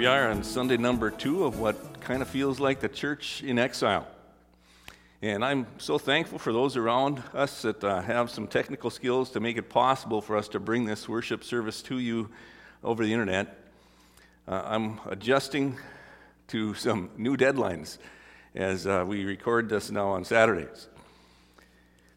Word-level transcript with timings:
We 0.00 0.06
are 0.06 0.30
on 0.30 0.42
Sunday 0.42 0.78
number 0.78 1.10
two 1.10 1.44
of 1.44 1.58
what 1.58 2.00
kind 2.00 2.22
of 2.22 2.28
feels 2.28 2.58
like 2.58 2.80
the 2.80 2.88
church 2.88 3.42
in 3.42 3.58
exile. 3.58 4.08
And 5.20 5.44
I'm 5.44 5.66
so 5.76 5.98
thankful 5.98 6.38
for 6.38 6.54
those 6.54 6.78
around 6.78 7.22
us 7.34 7.60
that 7.60 7.84
uh, 7.84 8.00
have 8.00 8.30
some 8.30 8.46
technical 8.46 8.88
skills 8.88 9.28
to 9.32 9.40
make 9.40 9.58
it 9.58 9.68
possible 9.68 10.22
for 10.22 10.38
us 10.38 10.48
to 10.48 10.58
bring 10.58 10.86
this 10.86 11.06
worship 11.06 11.44
service 11.44 11.82
to 11.82 11.98
you 11.98 12.30
over 12.82 13.04
the 13.04 13.12
internet. 13.12 13.58
Uh, 14.48 14.62
I'm 14.64 15.00
adjusting 15.04 15.76
to 16.48 16.72
some 16.72 17.10
new 17.18 17.36
deadlines 17.36 17.98
as 18.54 18.86
uh, 18.86 19.04
we 19.06 19.26
record 19.26 19.68
this 19.68 19.90
now 19.90 20.08
on 20.08 20.24
Saturdays. 20.24 20.88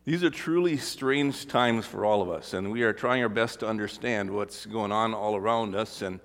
These 0.05 0.23
are 0.23 0.29
truly 0.29 0.77
strange 0.77 1.49
times 1.49 1.85
for 1.85 2.05
all 2.05 2.21
of 2.21 2.29
us, 2.29 2.53
and 2.53 2.71
we 2.71 2.83
are 2.83 2.93
trying 2.93 3.23
our 3.23 3.27
best 3.27 3.59
to 3.59 3.67
understand 3.67 4.31
what's 4.31 4.65
going 4.65 4.93
on 4.93 5.13
all 5.13 5.35
around 5.35 5.75
us. 5.75 6.01
And 6.01 6.21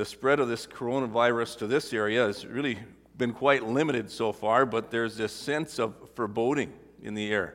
the 0.00 0.06
spread 0.06 0.40
of 0.40 0.48
this 0.48 0.66
coronavirus 0.66 1.58
to 1.58 1.66
this 1.66 1.92
area 1.92 2.26
has 2.26 2.46
really 2.46 2.78
been 3.18 3.34
quite 3.34 3.66
limited 3.66 4.10
so 4.10 4.32
far, 4.32 4.64
but 4.64 4.90
there's 4.90 5.18
this 5.18 5.30
sense 5.30 5.78
of 5.78 5.94
foreboding 6.14 6.72
in 7.02 7.12
the 7.12 7.30
air 7.30 7.54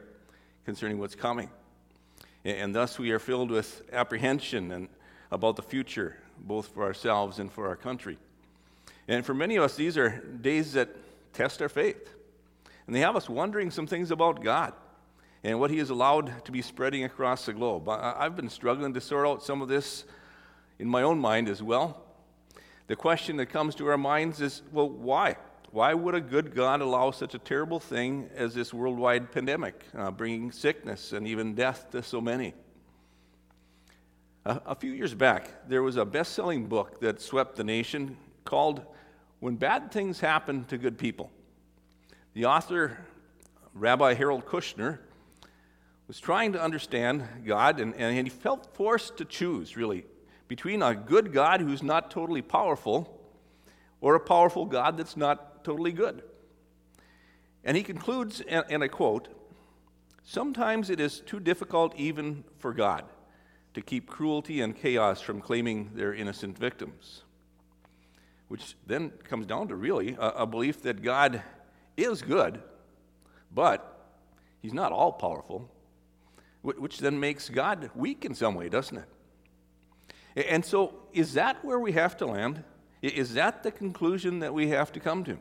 concerning 0.64 1.00
what's 1.00 1.16
coming. 1.16 1.50
And 2.44 2.76
thus 2.76 3.00
we 3.00 3.10
are 3.10 3.18
filled 3.18 3.50
with 3.50 3.82
apprehension 3.92 4.72
and 4.74 4.90
about 5.32 5.56
the 5.56 5.64
future, 5.64 6.18
both 6.38 6.68
for 6.68 6.84
ourselves 6.84 7.40
and 7.40 7.52
for 7.52 7.68
our 7.68 7.76
country. 7.76 8.20
And 9.08 9.26
for 9.26 9.34
many 9.34 9.56
of 9.56 9.64
us, 9.64 9.76
these 9.76 9.98
are 9.98 10.10
days 10.20 10.74
that 10.74 10.90
test 11.34 11.64
our 11.64 11.70
faith. 11.70 12.14
And 12.86 12.96
they 12.96 13.00
have 13.00 13.16
us 13.16 13.28
wondering 13.28 13.72
some 13.72 13.88
things 13.88 14.12
about 14.12 14.44
God 14.44 14.74
and 15.44 15.60
what 15.60 15.72
He 15.72 15.80
has 15.80 15.90
allowed 15.90 16.46
to 16.46 16.52
be 16.52 16.62
spreading 16.62 17.06
across 17.06 17.48
the 17.48 17.54
globe. 17.54 17.90
I've 17.90 18.36
been 18.36 18.50
struggling 18.50 18.94
to 18.94 19.02
sort 19.02 19.26
out 19.26 19.42
some 19.42 19.64
of 19.64 19.68
this 19.68 20.04
in 20.78 20.88
my 20.88 21.02
own 21.02 21.18
mind 21.18 21.50
as 21.50 21.64
well. 21.64 22.04
The 22.88 22.96
question 22.96 23.38
that 23.38 23.48
comes 23.48 23.76
to 23.76 23.88
our 23.88 23.98
minds 23.98 24.42
is 24.42 24.62
well, 24.72 24.90
why? 24.90 25.38
Why 25.72 25.94
would 25.94 26.16
a 26.16 26.22
good 26.22 26.56
God 26.56 26.82
allow 26.82 27.12
such 27.12 27.34
a 27.34 27.40
terrible 27.40 27.80
thing 27.80 28.30
as 28.36 28.54
this 28.54 28.74
worldwide 28.74 29.32
pandemic, 29.32 29.84
uh, 29.98 30.12
bringing 30.12 30.52
sickness 30.52 31.12
and 31.12 31.28
even 31.28 31.56
death 31.56 31.90
to 31.92 32.04
so 32.04 32.22
many? 32.22 32.54
A, 34.46 34.62
a 34.68 34.76
few 34.76 34.92
years 34.92 35.14
back, 35.14 35.68
there 35.68 35.82
was 35.84 35.98
a 35.98 36.06
best 36.06 36.34
selling 36.34 36.68
book 36.68 37.02
that 37.02 37.20
swept 37.20 37.56
the 37.56 37.64
nation 37.64 38.16
called 38.46 38.86
When 39.40 39.56
Bad 39.56 39.92
Things 39.92 40.20
Happen 40.20 40.66
to 40.66 40.78
Good 40.78 40.98
People. 40.98 41.32
The 42.36 42.46
author, 42.46 42.98
Rabbi 43.74 44.14
Harold 44.14 44.46
Kushner, 44.46 45.00
was 46.08 46.20
trying 46.20 46.54
to 46.54 46.62
understand 46.62 47.28
God, 47.46 47.80
and, 47.80 47.96
and 47.96 48.16
he 48.16 48.30
felt 48.30 48.76
forced 48.76 49.18
to 49.18 49.26
choose, 49.26 49.76
really, 49.76 50.06
between 50.48 50.82
a 50.82 50.94
good 50.94 51.34
God 51.34 51.62
who's 51.62 51.82
not 51.82 52.12
totally 52.12 52.42
powerful 52.42 53.20
or 54.02 54.16
a 54.16 54.20
powerful 54.20 54.66
God 54.66 54.98
that's 54.98 55.18
not 55.18 55.64
totally 55.64 55.92
good. 55.92 56.22
And 57.64 57.76
he 57.76 57.84
concludes, 57.84 58.42
and, 58.42 58.84
I 58.84 58.88
quote, 58.88 59.28
Sometimes 60.24 60.90
it 60.90 61.00
is 61.00 61.20
too 61.20 61.40
difficult 61.40 61.96
even 61.96 62.44
for 62.58 62.74
God 62.74 63.06
to 63.76 63.82
keep 63.82 64.08
cruelty 64.08 64.62
and 64.62 64.76
chaos 64.76 65.22
from 65.22 65.42
claiming 65.42 65.92
their 65.94 66.14
innocent 66.14 66.58
victims. 66.58 67.24
Which 68.48 68.76
then 68.88 69.10
comes 69.24 69.46
down 69.46 69.68
to 69.68 69.76
really 69.76 70.16
a, 70.20 70.30
a 70.30 70.46
belief 70.48 70.82
that 70.84 71.04
God 71.04 71.44
is 71.98 72.22
good, 72.22 72.62
but 73.54 74.10
he's 74.62 74.74
not 74.74 74.92
all 74.92 75.12
powerful, 75.12 75.70
which 76.62 77.00
then 77.00 77.20
makes 77.20 77.50
God 77.50 77.92
weak 77.94 78.26
in 78.26 78.34
some 78.34 78.56
way, 78.56 78.70
doesn't 78.70 78.98
it? 78.98 79.08
And 80.36 80.66
so, 80.66 80.94
is 81.14 81.34
that 81.34 81.64
where 81.64 81.80
we 81.80 81.94
have 81.94 82.18
to 82.18 82.26
land? 82.26 82.64
Is 83.02 83.34
that 83.36 83.64
the 83.64 83.72
conclusion 83.72 84.40
that 84.40 84.54
we 84.54 84.70
have 84.70 84.92
to 84.94 85.00
come 85.00 85.24
to? 85.26 85.38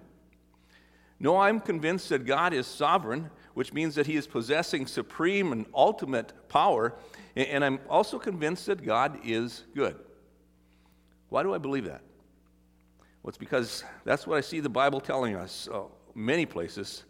No, 1.19 1.39
I'm 1.39 1.61
convinced 1.61 2.09
that 2.11 2.27
God 2.27 2.53
is 2.53 2.67
sovereign, 2.67 3.31
which 3.55 3.73
means 3.73 3.95
that 3.95 4.07
He 4.07 4.17
is 4.17 4.27
possessing 4.27 4.87
supreme 4.87 5.53
and 5.53 5.67
ultimate 5.75 6.33
power. 6.49 6.95
And 7.35 7.65
I'm 7.65 7.81
also 7.89 8.19
convinced 8.19 8.67
that 8.67 8.85
God 8.85 9.19
is 9.25 9.65
good. 9.75 9.97
Why 11.29 11.43
do 11.43 11.55
I 11.55 11.59
believe 11.59 11.87
that? 11.87 12.03
Well, 13.23 13.31
it's 13.31 13.39
because 13.39 13.85
that's 14.05 14.27
what 14.27 14.37
I 14.37 14.43
see 14.43 14.61
the 14.61 14.69
Bible 14.69 15.01
telling 15.01 15.35
us, 15.35 15.69
uh, 15.73 15.85
many 16.15 16.47
places, 16.47 17.05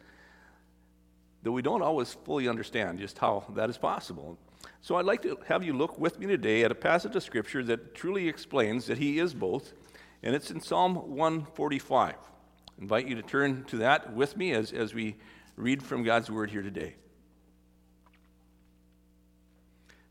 that 1.42 1.52
we 1.52 1.60
don't 1.60 1.82
always 1.82 2.12
fully 2.12 2.48
understand 2.48 3.00
just 3.00 3.18
how 3.18 3.44
that 3.54 3.68
is 3.68 3.76
possible. 3.76 4.38
So 4.84 4.96
I'd 4.96 5.06
like 5.06 5.22
to 5.22 5.38
have 5.46 5.64
you 5.64 5.72
look 5.72 5.98
with 5.98 6.18
me 6.18 6.26
today 6.26 6.62
at 6.62 6.70
a 6.70 6.74
passage 6.74 7.16
of 7.16 7.22
Scripture 7.22 7.64
that 7.64 7.94
truly 7.94 8.28
explains 8.28 8.84
that 8.84 8.98
He 8.98 9.18
is 9.18 9.32
both, 9.32 9.72
and 10.22 10.34
it's 10.34 10.50
in 10.50 10.60
Psalm 10.60 11.16
145. 11.16 12.12
I 12.12 12.16
invite 12.82 13.08
you 13.08 13.14
to 13.14 13.22
turn 13.22 13.64
to 13.68 13.78
that 13.78 14.12
with 14.12 14.36
me 14.36 14.52
as, 14.52 14.74
as 14.74 14.92
we 14.92 15.16
read 15.56 15.82
from 15.82 16.02
God's 16.02 16.30
Word 16.30 16.50
here 16.50 16.60
today. 16.60 16.96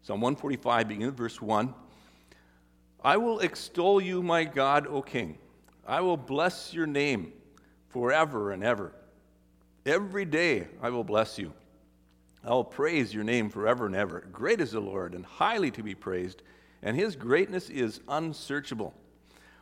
Psalm 0.02 0.22
145, 0.22 0.88
beginning 0.88 1.06
with 1.06 1.18
verse 1.18 1.40
1. 1.40 1.72
I 3.04 3.18
will 3.18 3.42
extol 3.42 4.02
you, 4.02 4.24
my 4.24 4.44
God, 4.44 4.88
O 4.88 5.04
King. 5.04 5.38
I 5.86 6.02
will 6.02 6.18
bless 6.18 6.74
your 6.74 6.88
name 6.88 7.32
forever 7.90 8.52
and 8.52 8.64
ever. 8.64 8.92
Every 9.86 10.26
day 10.26 10.68
I 10.82 10.90
will 10.90 11.04
bless 11.04 11.38
you. 11.38 11.54
I 12.46 12.50
will 12.52 12.66
praise 12.66 13.14
your 13.14 13.24
name 13.24 13.50
forever 13.50 13.86
and 13.86 13.96
ever. 13.96 14.28
Great 14.32 14.60
is 14.60 14.72
the 14.72 14.82
Lord 14.82 15.14
and 15.14 15.26
highly 15.26 15.72
to 15.72 15.84
be 15.84 15.96
praised, 15.96 16.42
and 16.82 16.98
his 16.98 17.16
greatness 17.16 17.70
is 17.70 18.02
unsearchable. 18.10 18.94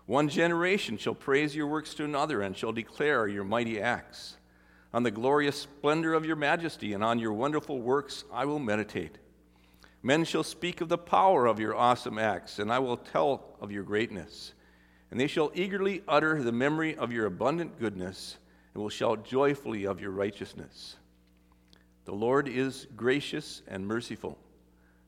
One 0.07 0.29
generation 0.29 0.97
shall 0.97 1.13
praise 1.13 1.55
your 1.55 1.67
works 1.67 1.93
to 1.95 2.03
another 2.03 2.41
and 2.41 2.57
shall 2.57 2.71
declare 2.71 3.27
your 3.27 3.43
mighty 3.43 3.79
acts. 3.79 4.37
On 4.93 5.03
the 5.03 5.11
glorious 5.11 5.55
splendor 5.55 6.15
of 6.15 6.25
your 6.25 6.35
majesty 6.35 6.93
and 6.93 7.03
on 7.03 7.19
your 7.19 7.33
wonderful 7.33 7.79
works 7.79 8.23
I 8.33 8.45
will 8.45 8.59
meditate. 8.59 9.19
Men 10.03 10.23
shall 10.25 10.43
speak 10.43 10.81
of 10.81 10.89
the 10.89 10.97
power 10.97 11.45
of 11.45 11.59
your 11.59 11.75
awesome 11.75 12.17
acts, 12.17 12.57
and 12.57 12.71
I 12.71 12.79
will 12.79 12.97
tell 12.97 13.55
of 13.61 13.71
your 13.71 13.83
greatness. 13.83 14.53
And 15.11 15.19
they 15.19 15.27
shall 15.27 15.51
eagerly 15.53 16.01
utter 16.07 16.41
the 16.41 16.51
memory 16.51 16.95
of 16.95 17.11
your 17.11 17.27
abundant 17.27 17.79
goodness, 17.79 18.37
and 18.73 18.81
will 18.81 18.89
shout 18.89 19.23
joyfully 19.23 19.85
of 19.85 20.01
your 20.01 20.11
righteousness. 20.11 20.95
The 22.05 22.13
Lord 22.13 22.47
is 22.47 22.87
gracious 22.95 23.61
and 23.67 23.85
merciful, 23.85 24.37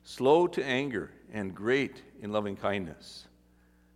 slow 0.03 0.47
to 0.47 0.63
anger, 0.63 1.11
and 1.31 1.55
great 1.55 2.01
in 2.21 2.31
loving 2.31 2.55
kindness. 2.55 3.27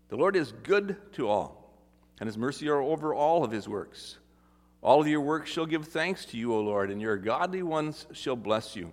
The 0.10 0.18
Lord 0.18 0.36
is 0.36 0.52
good 0.64 0.96
to 1.14 1.28
all, 1.30 1.74
and 2.20 2.28
his 2.28 2.38
mercy 2.38 2.70
are 2.70 2.82
over 2.82 3.14
all 3.14 3.44
of 3.44 3.52
his 3.52 3.68
works. 3.68 4.18
All 4.82 5.02
of 5.02 5.08
your 5.08 5.22
works 5.22 5.50
shall 5.50 5.66
give 5.66 5.88
thanks 5.88 6.26
to 6.26 6.38
you, 6.38 6.54
O 6.54 6.62
Lord, 6.62 6.90
and 6.90 7.02
your 7.02 7.18
godly 7.18 7.64
ones 7.64 8.08
shall 8.14 8.36
bless 8.36 8.76
you. 8.76 8.92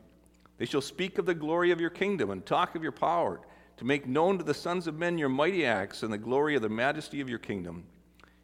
They 0.59 0.66
shall 0.66 0.81
speak 0.81 1.19
of 1.19 1.26
the 1.26 1.34
glory 1.34 1.71
of 1.71 1.81
your 1.81 1.91
kingdom 1.91 2.31
and 2.31 2.44
talk 2.44 2.74
of 2.74 2.83
your 2.83 2.92
power, 2.92 3.41
to 3.77 3.84
make 3.84 4.06
known 4.06 4.39
to 4.39 4.45
the 4.45 4.54
sons 4.54 4.86
of 4.86 4.98
men 4.98 5.18
your 5.18 5.28
mighty 5.28 5.66
acts 5.66 6.03
and 6.03 6.12
the 6.12 6.18
glory 6.18 6.54
of 6.54 6.62
the 6.62 6.68
majesty 6.68 7.21
of 7.21 7.28
your 7.28 7.39
kingdom. 7.39 7.84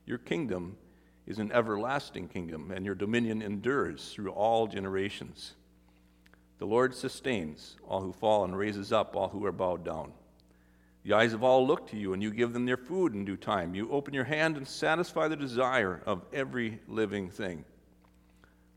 Your 0.06 0.18
kingdom 0.18 0.76
is 1.30 1.38
an 1.38 1.52
everlasting 1.52 2.26
kingdom, 2.26 2.72
and 2.72 2.84
your 2.84 2.96
dominion 2.96 3.40
endures 3.40 4.12
through 4.12 4.32
all 4.32 4.66
generations. 4.66 5.54
The 6.58 6.66
Lord 6.66 6.92
sustains 6.92 7.76
all 7.86 8.00
who 8.00 8.12
fall 8.12 8.42
and 8.42 8.58
raises 8.58 8.92
up 8.92 9.14
all 9.14 9.28
who 9.28 9.46
are 9.46 9.52
bowed 9.52 9.84
down. 9.84 10.12
The 11.04 11.12
eyes 11.12 11.32
of 11.32 11.44
all 11.44 11.64
look 11.64 11.86
to 11.90 11.96
you, 11.96 12.14
and 12.14 12.20
you 12.20 12.32
give 12.32 12.52
them 12.52 12.66
their 12.66 12.76
food 12.76 13.14
in 13.14 13.24
due 13.24 13.36
time. 13.36 13.76
You 13.76 13.88
open 13.92 14.12
your 14.12 14.24
hand 14.24 14.56
and 14.56 14.66
satisfy 14.66 15.28
the 15.28 15.36
desire 15.36 16.02
of 16.04 16.24
every 16.32 16.80
living 16.88 17.30
thing. 17.30 17.64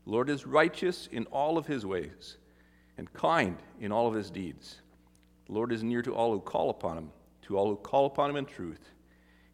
The 0.04 0.12
Lord 0.12 0.30
is 0.30 0.46
righteous 0.46 1.08
in 1.10 1.26
all 1.26 1.58
of 1.58 1.66
his 1.66 1.84
ways 1.84 2.36
and 2.96 3.12
kind 3.12 3.56
in 3.80 3.90
all 3.90 4.06
of 4.06 4.14
his 4.14 4.30
deeds. 4.30 4.80
The 5.46 5.54
Lord 5.54 5.72
is 5.72 5.82
near 5.82 6.02
to 6.02 6.14
all 6.14 6.32
who 6.32 6.40
call 6.40 6.70
upon 6.70 6.98
him, 6.98 7.10
to 7.42 7.58
all 7.58 7.66
who 7.66 7.76
call 7.76 8.06
upon 8.06 8.30
him 8.30 8.36
in 8.36 8.46
truth. 8.46 8.93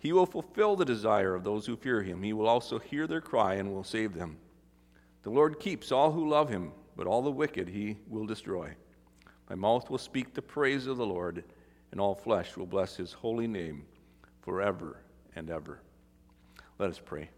He 0.00 0.12
will 0.12 0.26
fulfill 0.26 0.76
the 0.76 0.85
desire 0.85 1.35
of 1.35 1.44
those 1.44 1.67
who 1.67 1.76
fear 1.76 2.02
him. 2.02 2.23
He 2.23 2.32
will 2.32 2.49
also 2.49 2.79
hear 2.79 3.06
their 3.06 3.20
cry 3.20 3.55
and 3.55 3.70
will 3.70 3.85
save 3.85 4.14
them. 4.14 4.38
The 5.23 5.31
Lord 5.31 5.61
keeps 5.61 5.93
all 5.93 6.11
who 6.11 6.29
love 6.29 6.49
him, 6.49 6.73
but 6.97 7.06
all 7.06 7.20
the 7.20 7.31
wicked 7.31 7.69
he 7.69 7.99
will 8.08 8.26
destroy. 8.26 8.75
My 9.49 9.55
mouth 9.55 9.91
will 9.91 9.99
speak 9.99 10.32
the 10.32 10.41
praise 10.41 10.87
of 10.87 10.97
the 10.97 11.06
Lord, 11.06 11.44
and 11.93 12.00
all 12.00 12.14
flesh 12.14 12.56
will 12.56 12.67
bless 12.67 12.97
his 12.97 13.12
holy 13.12 13.47
name 13.47 13.85
forever 14.41 15.02
and 15.37 15.50
ever. 15.50 15.81
Let 16.79 16.88
us 16.88 17.00
pray. 17.05 17.29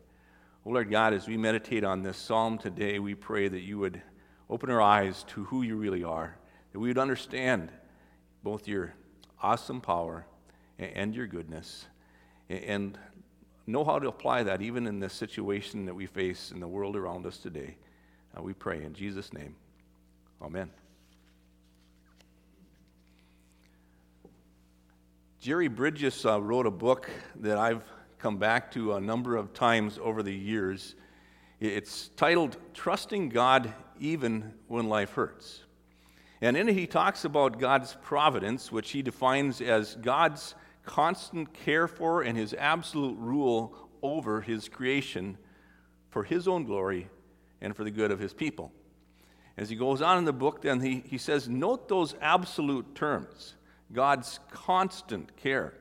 Oh, 0.64 0.70
Lord 0.70 0.88
God, 0.88 1.14
as 1.14 1.26
we 1.26 1.36
meditate 1.36 1.82
on 1.82 2.02
this 2.02 2.16
psalm 2.16 2.58
today, 2.58 3.00
we 3.00 3.16
pray 3.16 3.48
that 3.48 3.62
you 3.62 3.80
would 3.80 4.00
open 4.48 4.70
our 4.70 4.80
eyes 4.80 5.24
to 5.24 5.42
who 5.44 5.62
you 5.62 5.76
really 5.76 6.04
are, 6.04 6.36
that 6.72 6.78
we 6.78 6.86
would 6.86 6.98
understand 6.98 7.72
both 8.44 8.68
your 8.68 8.94
awesome 9.42 9.80
power 9.80 10.26
and 10.78 11.12
your 11.12 11.26
goodness, 11.26 11.86
and 12.52 12.98
know 13.66 13.84
how 13.84 13.98
to 13.98 14.08
apply 14.08 14.42
that 14.42 14.60
even 14.60 14.86
in 14.86 15.00
this 15.00 15.12
situation 15.12 15.86
that 15.86 15.94
we 15.94 16.06
face 16.06 16.50
in 16.50 16.60
the 16.60 16.68
world 16.68 16.96
around 16.96 17.26
us 17.26 17.38
today. 17.38 17.76
Uh, 18.36 18.42
we 18.42 18.52
pray 18.52 18.82
in 18.82 18.94
Jesus' 18.94 19.32
name. 19.32 19.54
Amen. 20.40 20.70
Jerry 25.40 25.68
Bridges 25.68 26.24
uh, 26.24 26.40
wrote 26.40 26.66
a 26.66 26.70
book 26.70 27.10
that 27.36 27.58
I've 27.58 27.84
come 28.18 28.38
back 28.38 28.70
to 28.72 28.94
a 28.94 29.00
number 29.00 29.36
of 29.36 29.52
times 29.52 29.98
over 30.00 30.22
the 30.22 30.34
years. 30.34 30.94
It's 31.60 32.08
titled 32.16 32.56
Trusting 32.74 33.30
God 33.30 33.72
Even 33.98 34.52
When 34.68 34.88
Life 34.88 35.14
Hurts. 35.14 35.62
And 36.40 36.56
in 36.56 36.68
it, 36.68 36.74
he 36.74 36.86
talks 36.86 37.24
about 37.24 37.58
God's 37.58 37.96
providence, 38.02 38.70
which 38.70 38.90
he 38.90 39.02
defines 39.02 39.60
as 39.60 39.94
God's 39.96 40.56
constant 40.84 41.52
care 41.52 41.86
for 41.88 42.22
and 42.22 42.36
his 42.36 42.54
absolute 42.54 43.16
rule 43.18 43.74
over 44.02 44.40
his 44.40 44.68
creation 44.68 45.38
for 46.10 46.24
his 46.24 46.46
own 46.46 46.64
glory 46.64 47.08
and 47.60 47.74
for 47.74 47.84
the 47.84 47.90
good 47.90 48.10
of 48.10 48.18
his 48.18 48.34
people. 48.34 48.72
As 49.56 49.70
he 49.70 49.76
goes 49.76 50.02
on 50.02 50.18
in 50.18 50.24
the 50.24 50.32
book, 50.32 50.62
then 50.62 50.80
he, 50.80 51.02
he 51.06 51.18
says, 51.18 51.48
Note 51.48 51.88
those 51.88 52.14
absolute 52.20 52.94
terms. 52.94 53.54
God's 53.92 54.40
constant 54.50 55.36
care, 55.36 55.74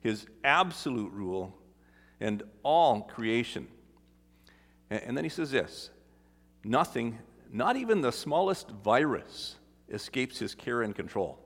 his 0.00 0.26
absolute 0.44 1.12
rule, 1.12 1.56
and 2.20 2.42
all 2.62 3.02
creation. 3.02 3.66
And 4.90 5.16
then 5.16 5.24
he 5.24 5.30
says 5.30 5.50
this 5.50 5.90
nothing, 6.62 7.18
not 7.52 7.76
even 7.76 8.00
the 8.00 8.12
smallest 8.12 8.70
virus, 8.70 9.56
escapes 9.88 10.38
his 10.38 10.54
care 10.54 10.82
and 10.82 10.94
control. 10.94 11.38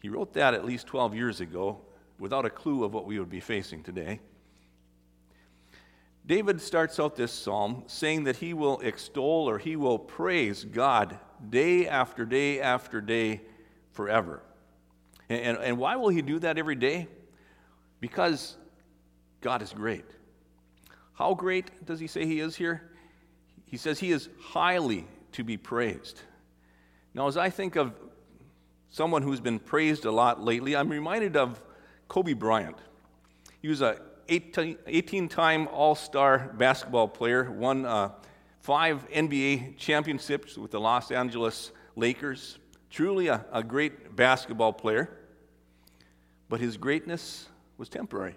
He 0.00 0.08
wrote 0.08 0.32
that 0.34 0.54
at 0.54 0.64
least 0.64 0.86
12 0.86 1.14
years 1.14 1.40
ago 1.40 1.80
without 2.18 2.44
a 2.44 2.50
clue 2.50 2.84
of 2.84 2.92
what 2.92 3.06
we 3.06 3.18
would 3.18 3.30
be 3.30 3.40
facing 3.40 3.82
today. 3.82 4.20
David 6.26 6.60
starts 6.60 7.00
out 7.00 7.16
this 7.16 7.32
psalm 7.32 7.84
saying 7.86 8.24
that 8.24 8.36
he 8.36 8.54
will 8.54 8.78
extol 8.80 9.48
or 9.48 9.58
he 9.58 9.76
will 9.76 9.98
praise 9.98 10.64
God 10.64 11.18
day 11.48 11.88
after 11.88 12.24
day 12.24 12.60
after 12.60 13.00
day 13.00 13.40
forever. 13.92 14.42
And, 15.28 15.40
and, 15.40 15.58
and 15.58 15.78
why 15.78 15.96
will 15.96 16.10
he 16.10 16.22
do 16.22 16.38
that 16.40 16.58
every 16.58 16.74
day? 16.74 17.08
Because 18.00 18.56
God 19.40 19.62
is 19.62 19.72
great. 19.72 20.04
How 21.14 21.34
great 21.34 21.84
does 21.84 22.00
he 22.00 22.06
say 22.06 22.26
he 22.26 22.40
is 22.40 22.56
here? 22.56 22.90
He 23.66 23.76
says 23.76 23.98
he 23.98 24.12
is 24.12 24.28
highly 24.40 25.06
to 25.32 25.44
be 25.44 25.56
praised. 25.56 26.20
Now, 27.14 27.28
as 27.28 27.36
I 27.36 27.50
think 27.50 27.76
of 27.76 27.92
someone 28.90 29.22
who's 29.22 29.40
been 29.40 29.58
praised 29.58 30.04
a 30.04 30.10
lot 30.10 30.42
lately, 30.42 30.76
I'm 30.76 30.88
reminded 30.88 31.36
of 31.36 31.60
Kobe 32.08 32.34
Bryant. 32.34 32.76
He 33.62 33.68
was 33.68 33.80
a 33.80 34.00
18 34.28 35.28
time 35.28 35.68
All 35.68 35.94
Star 35.94 36.52
basketball 36.56 37.08
player, 37.08 37.50
won 37.50 37.86
uh, 37.86 38.10
five 38.60 39.08
NBA 39.10 39.76
championships 39.76 40.56
with 40.56 40.70
the 40.70 40.80
Los 40.80 41.10
Angeles 41.10 41.72
Lakers. 41.96 42.58
Truly 42.90 43.28
a, 43.28 43.44
a 43.52 43.62
great 43.62 44.14
basketball 44.14 44.72
player 44.72 45.16
but 46.50 46.60
his 46.60 46.76
greatness 46.76 47.48
was 47.78 47.88
temporary. 47.88 48.34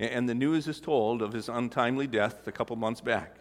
And 0.00 0.26
the 0.26 0.34
news 0.34 0.66
is 0.66 0.80
told 0.80 1.20
of 1.20 1.34
his 1.34 1.50
untimely 1.50 2.06
death 2.06 2.48
a 2.48 2.52
couple 2.52 2.74
months 2.74 3.02
back. 3.02 3.36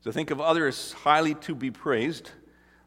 So 0.00 0.10
think 0.10 0.30
of 0.30 0.40
others 0.40 0.92
highly 0.92 1.34
to 1.34 1.54
be 1.54 1.70
praised. 1.70 2.30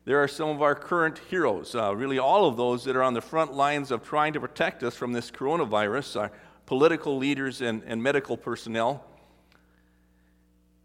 There 0.03 0.21
are 0.21 0.27
some 0.27 0.49
of 0.49 0.63
our 0.63 0.73
current 0.73 1.19
heroes, 1.29 1.75
uh, 1.75 1.95
really 1.95 2.17
all 2.17 2.45
of 2.45 2.57
those 2.57 2.83
that 2.85 2.95
are 2.95 3.03
on 3.03 3.13
the 3.13 3.21
front 3.21 3.53
lines 3.53 3.91
of 3.91 4.03
trying 4.03 4.33
to 4.33 4.39
protect 4.39 4.81
us 4.81 4.95
from 4.95 5.13
this 5.13 5.29
coronavirus, 5.29 6.19
our 6.19 6.31
political 6.65 7.17
leaders 7.17 7.61
and, 7.61 7.83
and 7.85 8.01
medical 8.01 8.35
personnel, 8.35 9.05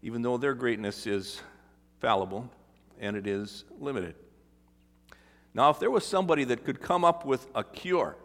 even 0.03 0.21
though 0.21 0.37
their 0.37 0.53
greatness 0.53 1.07
is 1.07 1.41
fallible 1.99 2.47
and 2.99 3.17
it 3.17 3.25
is 3.25 3.65
limited. 3.79 4.13
Now, 5.55 5.71
if 5.71 5.79
there 5.79 5.89
was 5.89 6.05
somebody 6.05 6.43
that 6.43 6.63
could 6.63 6.79
come 6.79 7.03
up 7.03 7.25
with 7.25 7.47
a 7.55 7.63
cure 7.63 8.15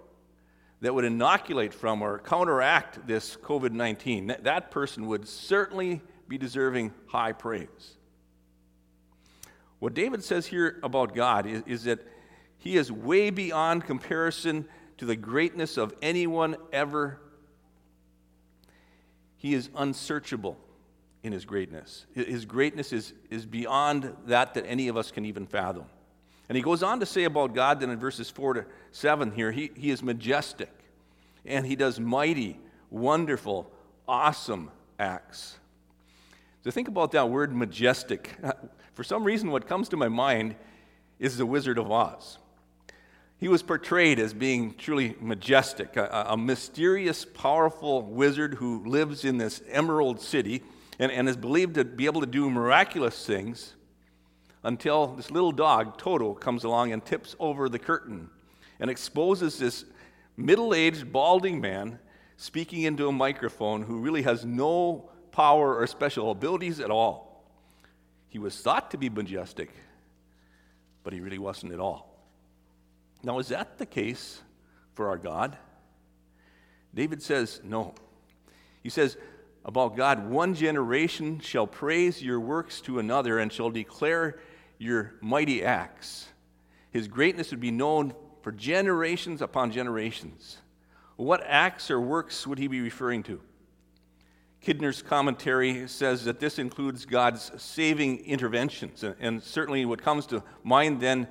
that 0.83 0.95
would 0.95 1.07
inoculate 1.07 1.73
from 1.73 2.03
or 2.03 2.19
counteract 2.19 3.07
this 3.07 3.37
COVID 3.37 3.73
19, 3.73 4.27
that, 4.27 4.45
that 4.45 4.71
person 4.71 5.07
would 5.07 5.27
certainly 5.27 6.03
be 6.29 6.37
deserving 6.37 6.93
high 7.07 7.33
praise. 7.33 7.97
What 9.83 9.95
David 9.95 10.23
says 10.23 10.47
here 10.47 10.79
about 10.85 11.13
God 11.13 11.45
is, 11.45 11.65
is 11.67 11.83
that 11.85 12.07
he 12.57 12.77
is 12.77 12.93
way 12.93 13.31
beyond 13.31 13.85
comparison 13.85 14.69
to 14.99 15.05
the 15.05 15.17
greatness 15.17 15.77
of 15.77 15.93
anyone 16.01 16.55
ever. 16.73 17.19
He 19.39 19.55
is 19.55 19.71
unsearchable 19.75 20.57
in 21.25 21.33
his 21.33 21.45
greatness. 21.45 22.07
His 22.15 22.45
greatness 22.45 22.93
is, 22.93 23.13
is 23.29 23.45
beyond 23.45 24.15
that 24.27 24.55
that 24.55 24.67
any 24.69 24.87
of 24.87 24.97
us 24.97 25.11
can 25.11 25.25
even 25.25 25.47
fathom. 25.47 25.87
And 26.49 26.55
he 26.55 26.63
goes 26.63 26.85
on 26.85 27.01
to 27.01 27.07
say 27.07 27.25
about 27.25 27.53
God, 27.53 27.81
then 27.81 27.91
in 27.91 27.99
verses 27.99 28.31
4 28.31 28.55
to 28.55 28.65
7 28.93 29.33
here, 29.33 29.51
he, 29.51 29.73
he 29.75 29.91
is 29.91 30.01
majestic 30.01 30.71
and 31.45 31.67
he 31.67 31.75
does 31.75 31.99
mighty, 31.99 32.57
wonderful, 32.89 33.69
awesome 34.07 34.71
acts. 35.01 35.59
So 36.63 36.71
think 36.71 36.87
about 36.87 37.11
that 37.11 37.29
word 37.29 37.53
majestic. 37.53 38.37
For 38.95 39.05
some 39.05 39.25
reason, 39.25 39.51
what 39.51 39.67
comes 39.67 39.89
to 39.91 39.97
my 39.97 40.09
mind 40.09 40.55
is 41.19 41.37
the 41.37 41.47
Wizard 41.47 41.79
of 41.79 41.91
Oz. 41.91 42.39
He 43.39 43.49
was 43.49 43.63
portrayed 43.63 44.21
as 44.21 44.35
being 44.35 44.75
truly 44.75 45.17
majestic, 45.21 45.97
a, 45.97 46.27
a 46.29 46.37
mysterious, 46.37 47.25
powerful 47.25 48.03
wizard 48.03 48.55
who 48.55 48.85
lives 48.85 49.25
in 49.25 49.39
this 49.39 49.63
emerald 49.69 50.21
city 50.21 50.63
and, 50.99 51.11
and 51.11 51.29
is 51.29 51.37
believed 51.37 51.75
to 51.75 51.85
be 51.85 52.07
able 52.07 52.21
to 52.21 52.27
do 52.27 52.49
miraculous 52.49 53.27
things 53.27 53.75
until 54.63 55.09
this 55.09 55.31
little 55.31 55.51
dog, 55.51 55.99
Toto, 55.99 56.35
comes 56.35 56.63
along 56.63 56.93
and 56.93 57.05
tips 57.05 57.35
over 57.41 57.69
the 57.69 57.79
curtain 57.79 58.31
and 58.79 58.91
exposes 58.91 59.59
this 59.59 59.85
middle 60.37 60.73
aged, 60.73 61.13
balding 61.13 61.61
man 61.61 61.99
speaking 62.37 62.83
into 62.83 63.09
a 63.09 63.13
microphone 63.13 63.83
who 63.83 63.99
really 63.99 64.23
has 64.23 64.45
no 64.45 65.11
power 65.33 65.77
or 65.77 65.87
special 65.87 66.31
abilities 66.31 66.79
at 66.79 66.91
all. 66.91 67.32
He 68.33 68.39
was 68.39 68.59
thought 68.59 68.93
to 68.93 68.97
be 68.97 69.11
majestic, 69.11 69.69
but 71.05 71.13
he 71.13 71.21
really 71.21 71.37
wasn't 71.37 71.75
at 71.75 71.79
all. 71.79 72.19
Now, 73.23 73.39
is 73.41 73.49
that 73.49 73.77
the 73.77 73.85
case 73.85 74.41
for 74.95 75.11
our 75.11 75.19
God? 75.19 75.59
David 76.95 77.23
says, 77.23 77.61
no. 77.63 77.95
He 78.83 78.89
says 78.89 79.19
about 79.67 79.99
God, 79.99 80.31
one 80.31 80.55
generation 80.55 81.41
shall 81.41 81.67
praise 81.67 82.23
your 82.23 82.41
works 82.41 82.81
to 82.81 82.99
another 82.99 83.39
and 83.39 83.53
shall 83.53 83.69
declare 83.69 84.41
your 84.79 85.13
mighty 85.21 85.63
acts. 85.63 86.27
His 86.91 87.09
greatness 87.09 87.51
would 87.51 87.61
be 87.61 87.71
known 87.71 88.15
for 88.41 88.51
generations 88.51 89.43
upon 89.43 89.73
generations. 89.73 90.57
What 91.17 91.45
acts 91.47 91.91
or 91.91 92.01
works 92.01 92.47
would 92.47 92.59
he 92.59 92.67
be 92.67 92.81
referring 92.81 93.25
to? 93.25 93.43
Kidner's 94.63 95.03
commentary 95.03 95.89
says 95.89 96.25
that 96.25 96.39
this 96.39 96.61
includes 96.61 97.05
God's 97.05 97.51
saving 97.61 98.25
interventions. 98.25 99.03
And, 99.03 99.43
certainly, 99.43 99.85
what 99.85 100.01
comes 100.01 100.25
to 100.27 100.45
mind 100.63 101.01
then 101.01 101.27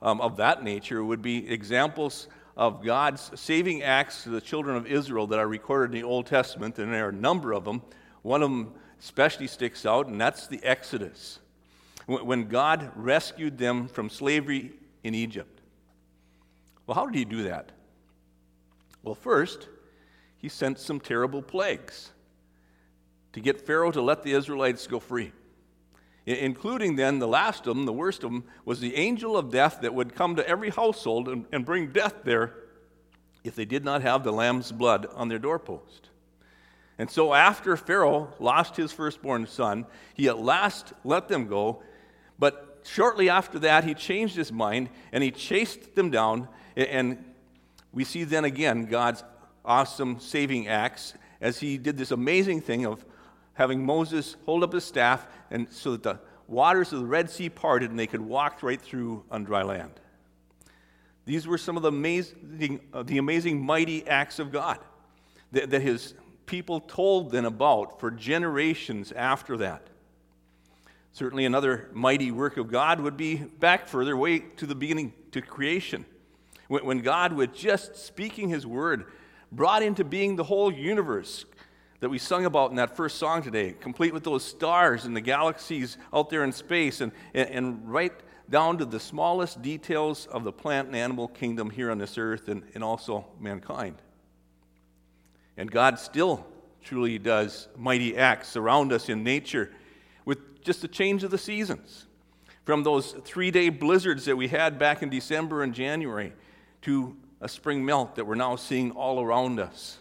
um, 0.00 0.22
of 0.22 0.38
that 0.38 0.64
nature 0.64 1.04
would 1.04 1.20
be 1.20 1.50
examples 1.50 2.28
of 2.56 2.82
God's 2.82 3.30
saving 3.38 3.82
acts 3.82 4.24
to 4.24 4.30
the 4.30 4.40
children 4.40 4.74
of 4.74 4.86
Israel 4.86 5.26
that 5.28 5.38
are 5.38 5.48
recorded 5.48 5.94
in 5.94 6.00
the 6.00 6.06
Old 6.06 6.26
Testament, 6.26 6.78
and 6.78 6.92
there 6.92 7.06
are 7.06 7.10
a 7.10 7.12
number 7.12 7.52
of 7.52 7.64
them. 7.64 7.82
One 8.22 8.42
of 8.42 8.50
them 8.50 8.72
especially 9.00 9.48
sticks 9.48 9.84
out, 9.84 10.06
and 10.06 10.18
that's 10.18 10.46
the 10.46 10.62
Exodus, 10.62 11.40
when 12.06 12.48
God 12.48 12.90
rescued 12.94 13.58
them 13.58 13.86
from 13.86 14.08
slavery 14.08 14.72
in 15.04 15.14
Egypt. 15.14 15.60
Well, 16.86 16.94
how 16.94 17.06
did 17.06 17.16
he 17.16 17.24
do 17.24 17.42
that? 17.44 17.72
Well, 19.02 19.14
first, 19.14 19.68
he 20.38 20.48
sent 20.48 20.78
some 20.78 21.00
terrible 21.00 21.42
plagues 21.42 22.12
to 23.32 23.40
get 23.40 23.66
Pharaoh 23.66 23.90
to 23.90 24.02
let 24.02 24.22
the 24.22 24.32
Israelites 24.32 24.86
go 24.86 25.00
free. 25.00 25.32
Including 26.24 26.96
then 26.96 27.18
the 27.18 27.26
last 27.26 27.66
of 27.66 27.76
them, 27.76 27.84
the 27.84 27.92
worst 27.92 28.22
of 28.22 28.30
them, 28.30 28.44
was 28.64 28.78
the 28.78 28.94
angel 28.94 29.36
of 29.36 29.50
death 29.50 29.80
that 29.82 29.94
would 29.94 30.14
come 30.14 30.36
to 30.36 30.48
every 30.48 30.70
household 30.70 31.28
and, 31.28 31.46
and 31.50 31.64
bring 31.64 31.88
death 31.88 32.14
there 32.24 32.54
if 33.42 33.56
they 33.56 33.64
did 33.64 33.84
not 33.84 34.02
have 34.02 34.22
the 34.22 34.32
lamb's 34.32 34.70
blood 34.70 35.06
on 35.14 35.28
their 35.28 35.40
doorpost. 35.40 36.10
And 36.98 37.10
so, 37.10 37.34
after 37.34 37.76
Pharaoh 37.76 38.32
lost 38.38 38.76
his 38.76 38.92
firstborn 38.92 39.46
son, 39.46 39.86
he 40.14 40.28
at 40.28 40.38
last 40.38 40.92
let 41.02 41.26
them 41.26 41.48
go, 41.48 41.82
but 42.38 42.72
shortly 42.84 43.28
after 43.28 43.58
that, 43.60 43.84
he 43.84 43.94
changed 43.94 44.36
his 44.36 44.52
mind 44.52 44.90
and 45.10 45.24
he 45.24 45.30
chased 45.30 45.94
them 45.96 46.10
down. 46.10 46.48
And 46.76 47.24
we 47.92 48.04
see 48.04 48.24
then 48.24 48.44
again 48.44 48.86
God's 48.86 49.24
awesome 49.64 50.20
saving 50.20 50.68
acts 50.68 51.14
as 51.40 51.58
he 51.58 51.78
did 51.78 51.96
this 51.96 52.10
amazing 52.10 52.60
thing 52.60 52.86
of 52.86 53.04
having 53.62 53.86
Moses 53.86 54.34
hold 54.44 54.64
up 54.64 54.72
his 54.72 54.84
staff 54.84 55.24
and 55.52 55.70
so 55.70 55.92
that 55.92 56.02
the 56.02 56.18
waters 56.48 56.92
of 56.92 56.98
the 56.98 57.06
Red 57.06 57.30
Sea 57.30 57.48
parted 57.48 57.90
and 57.90 57.98
they 57.98 58.08
could 58.08 58.20
walk 58.20 58.60
right 58.64 58.80
through 58.80 59.22
on 59.30 59.44
dry 59.44 59.62
land. 59.62 59.92
These 61.26 61.46
were 61.46 61.58
some 61.58 61.76
of 61.76 61.84
the 61.84 61.90
amazing, 61.90 62.80
uh, 62.92 63.04
the 63.04 63.18
amazing 63.18 63.64
mighty 63.64 64.04
acts 64.08 64.40
of 64.40 64.50
God 64.50 64.80
that, 65.52 65.70
that 65.70 65.80
his 65.80 66.14
people 66.44 66.80
told 66.80 67.30
then 67.30 67.44
about 67.44 68.00
for 68.00 68.10
generations 68.10 69.12
after 69.12 69.56
that. 69.58 69.86
Certainly, 71.12 71.44
another 71.44 71.88
mighty 71.92 72.32
work 72.32 72.56
of 72.56 72.68
God 72.68 72.98
would 72.98 73.16
be 73.16 73.36
back 73.36 73.86
further, 73.86 74.16
way 74.16 74.40
to 74.40 74.66
the 74.66 74.74
beginning, 74.74 75.12
to 75.30 75.40
creation. 75.40 76.04
When, 76.66 76.84
when 76.84 76.98
God, 76.98 77.32
with 77.32 77.54
just 77.54 77.94
speaking 77.94 78.48
his 78.48 78.66
word, 78.66 79.04
brought 79.52 79.84
into 79.84 80.02
being 80.02 80.34
the 80.34 80.44
whole 80.44 80.72
universe 80.72 81.44
that 82.02 82.08
we 82.08 82.18
sung 82.18 82.46
about 82.46 82.70
in 82.70 82.76
that 82.78 82.96
first 82.96 83.16
song 83.16 83.42
today, 83.42 83.76
complete 83.78 84.12
with 84.12 84.24
those 84.24 84.44
stars 84.44 85.04
and 85.04 85.14
the 85.14 85.20
galaxies 85.20 85.96
out 86.12 86.30
there 86.30 86.42
in 86.42 86.50
space, 86.50 87.00
and, 87.00 87.12
and, 87.32 87.48
and 87.50 87.92
right 87.92 88.12
down 88.50 88.76
to 88.76 88.84
the 88.84 88.98
smallest 88.98 89.62
details 89.62 90.26
of 90.26 90.42
the 90.42 90.50
plant 90.50 90.88
and 90.88 90.96
animal 90.96 91.28
kingdom 91.28 91.70
here 91.70 91.92
on 91.92 91.98
this 91.98 92.18
earth 92.18 92.48
and, 92.48 92.64
and 92.74 92.82
also 92.82 93.24
mankind. 93.38 93.94
And 95.56 95.70
God 95.70 95.96
still 95.96 96.44
truly 96.82 97.20
does 97.20 97.68
mighty 97.76 98.16
acts 98.16 98.56
around 98.56 98.92
us 98.92 99.08
in 99.08 99.22
nature 99.22 99.70
with 100.24 100.64
just 100.64 100.82
a 100.82 100.88
change 100.88 101.22
of 101.22 101.30
the 101.30 101.38
seasons. 101.38 102.06
From 102.64 102.82
those 102.82 103.12
three 103.12 103.52
day 103.52 103.68
blizzards 103.68 104.24
that 104.24 104.36
we 104.36 104.48
had 104.48 104.76
back 104.76 105.04
in 105.04 105.08
December 105.08 105.62
and 105.62 105.72
January 105.72 106.32
to 106.80 107.16
a 107.40 107.48
spring 107.48 107.84
melt 107.84 108.16
that 108.16 108.26
we're 108.26 108.34
now 108.34 108.56
seeing 108.56 108.90
all 108.90 109.22
around 109.22 109.60
us. 109.60 109.98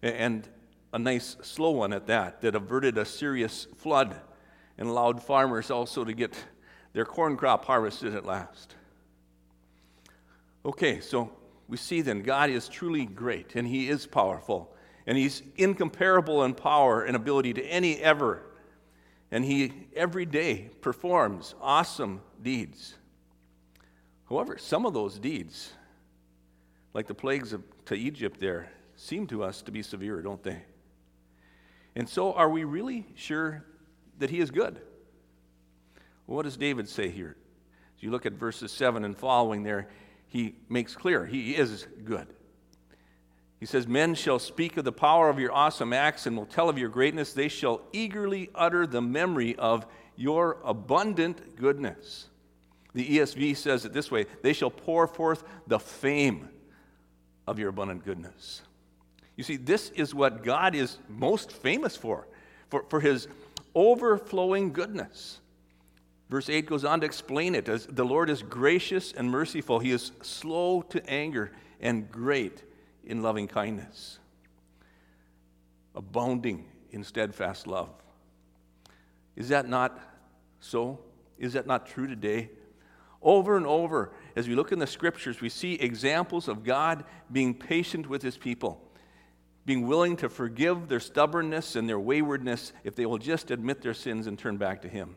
And 0.00 0.48
a 0.96 0.98
nice 0.98 1.36
slow 1.42 1.72
one 1.72 1.92
at 1.92 2.06
that, 2.06 2.40
that 2.40 2.54
averted 2.54 2.96
a 2.96 3.04
serious 3.04 3.66
flood 3.76 4.16
and 4.78 4.88
allowed 4.88 5.22
farmers 5.22 5.70
also 5.70 6.04
to 6.04 6.14
get 6.14 6.34
their 6.94 7.04
corn 7.04 7.36
crop 7.36 7.66
harvested 7.66 8.14
at 8.14 8.24
last. 8.24 8.74
Okay, 10.64 11.00
so 11.00 11.30
we 11.68 11.76
see 11.76 12.00
then 12.00 12.22
God 12.22 12.48
is 12.48 12.66
truly 12.66 13.04
great 13.04 13.56
and 13.56 13.68
He 13.68 13.90
is 13.90 14.06
powerful 14.06 14.74
and 15.06 15.18
He's 15.18 15.42
incomparable 15.58 16.44
in 16.44 16.54
power 16.54 17.04
and 17.04 17.14
ability 17.14 17.52
to 17.52 17.62
any 17.66 17.98
ever. 17.98 18.40
And 19.30 19.44
He 19.44 19.88
every 19.94 20.24
day 20.24 20.70
performs 20.80 21.54
awesome 21.60 22.22
deeds. 22.42 22.94
However, 24.30 24.56
some 24.56 24.86
of 24.86 24.94
those 24.94 25.18
deeds, 25.18 25.74
like 26.94 27.06
the 27.06 27.14
plagues 27.14 27.52
of, 27.52 27.62
to 27.84 27.94
Egypt 27.94 28.40
there, 28.40 28.72
seem 28.96 29.26
to 29.26 29.42
us 29.42 29.60
to 29.60 29.70
be 29.70 29.82
severe, 29.82 30.22
don't 30.22 30.42
they? 30.42 30.62
And 31.96 32.08
so, 32.08 32.34
are 32.34 32.48
we 32.48 32.62
really 32.62 33.06
sure 33.16 33.64
that 34.20 34.30
He 34.30 34.38
is 34.38 34.52
good? 34.52 34.80
Well, 36.26 36.36
what 36.36 36.44
does 36.44 36.56
David 36.56 36.88
say 36.88 37.08
here? 37.08 37.36
As 37.96 38.02
you 38.02 38.10
look 38.10 38.26
at 38.26 38.34
verses 38.34 38.70
7 38.70 39.04
and 39.04 39.16
following 39.16 39.62
there, 39.62 39.88
he 40.28 40.54
makes 40.68 40.94
clear 40.94 41.24
he 41.24 41.56
is 41.56 41.86
good. 42.04 42.26
He 43.58 43.64
says, 43.64 43.86
Men 43.86 44.14
shall 44.14 44.38
speak 44.38 44.76
of 44.76 44.84
the 44.84 44.92
power 44.92 45.30
of 45.30 45.38
your 45.38 45.52
awesome 45.52 45.92
acts 45.92 46.26
and 46.26 46.36
will 46.36 46.46
tell 46.46 46.68
of 46.68 46.76
your 46.76 46.90
greatness. 46.90 47.32
They 47.32 47.48
shall 47.48 47.80
eagerly 47.92 48.50
utter 48.54 48.86
the 48.86 49.00
memory 49.00 49.56
of 49.56 49.86
your 50.14 50.58
abundant 50.62 51.56
goodness. 51.56 52.28
The 52.92 53.18
ESV 53.18 53.56
says 53.56 53.84
it 53.84 53.92
this 53.92 54.10
way 54.10 54.26
they 54.42 54.52
shall 54.52 54.70
pour 54.70 55.06
forth 55.06 55.44
the 55.66 55.78
fame 55.78 56.48
of 57.46 57.58
your 57.58 57.70
abundant 57.70 58.04
goodness. 58.04 58.62
You 59.36 59.44
see, 59.44 59.56
this 59.56 59.90
is 59.90 60.14
what 60.14 60.42
God 60.42 60.74
is 60.74 60.98
most 61.08 61.52
famous 61.52 61.96
for, 61.96 62.26
for, 62.68 62.84
for 62.88 63.00
his 63.00 63.28
overflowing 63.74 64.72
goodness. 64.72 65.40
Verse 66.28 66.48
8 66.48 66.66
goes 66.66 66.84
on 66.84 67.00
to 67.00 67.06
explain 67.06 67.54
it 67.54 67.68
as 67.68 67.86
the 67.86 68.04
Lord 68.04 68.30
is 68.30 68.42
gracious 68.42 69.12
and 69.12 69.30
merciful. 69.30 69.78
He 69.78 69.92
is 69.92 70.12
slow 70.22 70.82
to 70.82 71.08
anger 71.08 71.52
and 71.80 72.10
great 72.10 72.64
in 73.04 73.22
loving 73.22 73.46
kindness, 73.46 74.18
abounding 75.94 76.64
in 76.90 77.04
steadfast 77.04 77.66
love. 77.66 77.90
Is 79.36 79.50
that 79.50 79.68
not 79.68 80.00
so? 80.58 80.98
Is 81.38 81.52
that 81.52 81.66
not 81.66 81.86
true 81.86 82.08
today? 82.08 82.50
Over 83.22 83.56
and 83.56 83.66
over, 83.66 84.12
as 84.34 84.48
we 84.48 84.54
look 84.54 84.72
in 84.72 84.78
the 84.78 84.86
scriptures, 84.86 85.40
we 85.40 85.48
see 85.48 85.74
examples 85.74 86.48
of 86.48 86.64
God 86.64 87.04
being 87.30 87.54
patient 87.54 88.08
with 88.08 88.22
his 88.22 88.36
people, 88.36 88.80
being 89.66 89.86
willing 89.88 90.16
to 90.16 90.28
forgive 90.28 90.88
their 90.88 91.00
stubbornness 91.00 91.74
and 91.74 91.88
their 91.88 91.98
waywardness 91.98 92.72
if 92.84 92.94
they 92.94 93.04
will 93.04 93.18
just 93.18 93.50
admit 93.50 93.82
their 93.82 93.94
sins 93.94 94.28
and 94.28 94.38
turn 94.38 94.56
back 94.56 94.82
to 94.82 94.88
him. 94.88 95.16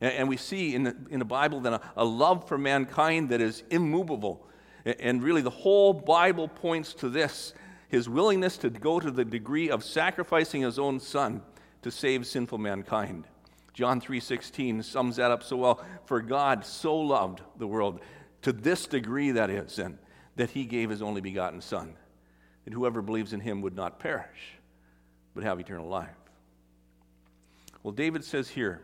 And, 0.00 0.12
and 0.12 0.28
we 0.28 0.36
see 0.36 0.74
in 0.74 0.82
the, 0.82 0.96
in 1.10 1.20
the 1.20 1.24
Bible 1.24 1.60
then 1.60 1.74
a, 1.74 1.80
a 1.96 2.04
love 2.04 2.48
for 2.48 2.58
mankind 2.58 3.30
that 3.30 3.40
is 3.40 3.62
immovable. 3.70 4.46
And, 4.84 5.20
really, 5.22 5.42
the 5.42 5.50
whole 5.50 5.92
Bible 5.92 6.46
points 6.46 6.92
to 6.94 7.08
this 7.08 7.54
his 7.88 8.08
willingness 8.08 8.58
to 8.58 8.70
go 8.70 9.00
to 9.00 9.10
the 9.10 9.24
degree 9.24 9.70
of 9.70 9.82
sacrificing 9.84 10.62
his 10.62 10.78
own 10.78 10.98
son 11.00 11.42
to 11.82 11.90
save 11.90 12.26
sinful 12.26 12.58
mankind. 12.58 13.26
John 13.72 14.00
3:16 14.00 14.82
sums 14.82 15.16
that 15.16 15.30
up 15.30 15.42
so 15.42 15.56
well. 15.56 15.84
For 16.04 16.20
God 16.20 16.64
so 16.64 16.96
loved 16.96 17.42
the 17.58 17.66
world 17.66 18.00
to 18.42 18.52
this 18.52 18.86
degree 18.86 19.32
that 19.32 19.50
is 19.50 19.78
and 19.78 19.98
that 20.36 20.50
he 20.50 20.64
gave 20.64 20.90
his 20.90 21.02
only 21.02 21.20
begotten 21.20 21.60
son 21.60 21.96
that 22.66 22.74
whoever 22.74 23.00
believes 23.00 23.32
in 23.32 23.40
him 23.40 23.62
would 23.62 23.74
not 23.74 23.98
perish 23.98 24.58
but 25.34 25.44
have 25.44 25.58
eternal 25.58 25.88
life. 25.88 26.10
Well 27.82 27.92
David 27.92 28.24
says 28.24 28.50
here 28.50 28.82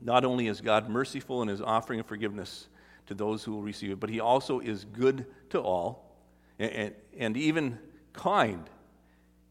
not 0.00 0.24
only 0.24 0.46
is 0.46 0.60
God 0.60 0.88
merciful 0.88 1.42
in 1.42 1.48
his 1.48 1.60
offering 1.60 1.98
of 1.98 2.06
forgiveness 2.06 2.68
to 3.06 3.14
those 3.14 3.42
who 3.42 3.52
will 3.52 3.62
receive 3.62 3.90
it, 3.90 3.98
but 3.98 4.10
he 4.10 4.20
also 4.20 4.60
is 4.60 4.84
good 4.84 5.26
to 5.50 5.58
all 5.58 6.14
and, 6.58 6.94
and 7.18 7.36
even 7.36 7.78
kind 8.12 8.68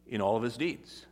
in 0.08 0.22
all 0.22 0.38
of 0.38 0.44
his 0.44 0.56
deeds. 0.56 1.06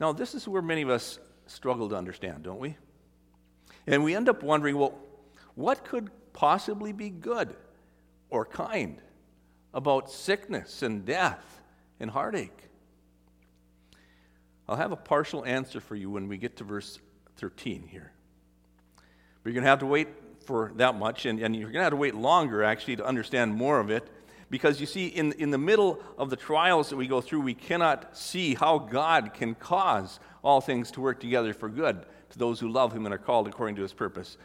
Now, 0.00 0.12
this 0.12 0.34
is 0.34 0.46
where 0.46 0.62
many 0.62 0.82
of 0.82 0.90
us 0.90 1.18
struggle 1.46 1.88
to 1.88 1.96
understand, 1.96 2.44
don't 2.44 2.60
we? 2.60 2.76
And 3.86 4.04
we 4.04 4.14
end 4.14 4.28
up 4.28 4.42
wondering 4.42 4.76
well, 4.78 4.94
what 5.54 5.84
could 5.84 6.10
possibly 6.32 6.92
be 6.92 7.10
good 7.10 7.56
or 8.30 8.44
kind 8.44 9.00
about 9.72 10.10
sickness 10.10 10.82
and 10.82 11.04
death 11.04 11.60
and 12.00 12.10
heartache? 12.10 12.68
I'll 14.68 14.76
have 14.76 14.92
a 14.92 14.96
partial 14.96 15.44
answer 15.44 15.80
for 15.80 15.96
you 15.96 16.10
when 16.10 16.28
we 16.28 16.36
get 16.36 16.56
to 16.58 16.64
verse 16.64 16.98
13 17.38 17.88
here. 17.88 18.12
But 19.42 19.50
you're 19.50 19.54
going 19.54 19.64
to 19.64 19.70
have 19.70 19.78
to 19.78 19.86
wait 19.86 20.08
for 20.44 20.72
that 20.76 20.94
much, 20.98 21.26
and, 21.26 21.40
and 21.40 21.54
you're 21.56 21.70
going 21.70 21.80
to 21.80 21.84
have 21.84 21.92
to 21.92 21.96
wait 21.96 22.14
longer, 22.14 22.62
actually, 22.62 22.96
to 22.96 23.04
understand 23.06 23.54
more 23.54 23.80
of 23.80 23.90
it. 23.90 24.06
Because 24.50 24.80
you 24.80 24.86
see, 24.86 25.06
in, 25.06 25.32
in 25.32 25.50
the 25.50 25.58
middle 25.58 26.02
of 26.16 26.30
the 26.30 26.36
trials 26.36 26.90
that 26.90 26.96
we 26.96 27.06
go 27.06 27.20
through, 27.20 27.40
we 27.40 27.54
cannot 27.54 28.16
see 28.16 28.54
how 28.54 28.78
God 28.78 29.34
can 29.34 29.54
cause 29.54 30.20
all 30.42 30.60
things 30.60 30.90
to 30.92 31.00
work 31.00 31.20
together 31.20 31.52
for 31.52 31.68
good 31.68 32.04
to 32.30 32.38
those 32.38 32.60
who 32.60 32.68
love 32.68 32.92
Him 32.92 33.04
and 33.04 33.14
are 33.14 33.18
called 33.18 33.46
according 33.46 33.76
to 33.76 33.82
His 33.82 33.92
purpose. 33.92 34.36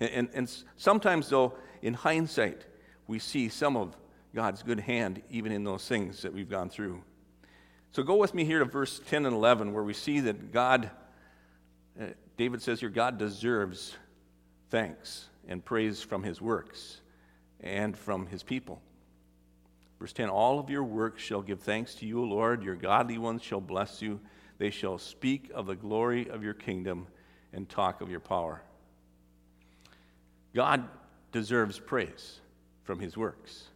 And, 0.00 0.10
and, 0.10 0.28
and 0.34 0.62
sometimes, 0.76 1.28
though, 1.28 1.54
in 1.82 1.94
hindsight, 1.94 2.66
we 3.06 3.18
see 3.18 3.48
some 3.48 3.76
of 3.76 3.96
God's 4.36 4.62
good 4.62 4.80
hand 4.80 5.22
even 5.30 5.50
in 5.50 5.64
those 5.64 5.88
things 5.88 6.20
that 6.20 6.34
we've 6.34 6.50
gone 6.50 6.68
through. 6.68 7.02
So 7.92 8.02
go 8.02 8.16
with 8.16 8.34
me 8.34 8.44
here 8.44 8.58
to 8.58 8.66
verse 8.66 9.00
10 9.08 9.24
and 9.24 9.34
11, 9.34 9.72
where 9.72 9.82
we 9.82 9.94
see 9.94 10.20
that 10.20 10.52
God 10.52 10.90
uh, 11.98 12.08
David 12.36 12.60
says 12.60 12.80
here 12.80 12.90
God 12.90 13.16
deserves 13.16 13.96
thanks 14.68 15.30
and 15.48 15.64
praise 15.64 16.02
from 16.02 16.22
his 16.22 16.38
works 16.38 17.00
and 17.60 17.96
from 17.96 18.26
his 18.26 18.42
people. 18.42 18.82
Verse 19.98 20.12
10 20.12 20.28
All 20.28 20.58
of 20.58 20.68
your 20.68 20.84
works 20.84 21.22
shall 21.22 21.40
give 21.40 21.60
thanks 21.60 21.94
to 21.94 22.06
you, 22.06 22.20
O 22.20 22.24
Lord. 22.24 22.62
Your 22.62 22.76
godly 22.76 23.16
ones 23.16 23.42
shall 23.42 23.62
bless 23.62 24.02
you. 24.02 24.20
They 24.58 24.68
shall 24.68 24.98
speak 24.98 25.50
of 25.54 25.64
the 25.64 25.76
glory 25.76 26.28
of 26.28 26.44
your 26.44 26.52
kingdom 26.52 27.06
and 27.54 27.66
talk 27.66 28.02
of 28.02 28.10
your 28.10 28.20
power. 28.20 28.60
God 30.54 30.86
deserves 31.32 31.78
praise 31.78 32.40
from 32.84 33.00
his 33.00 33.16
works. 33.16 33.68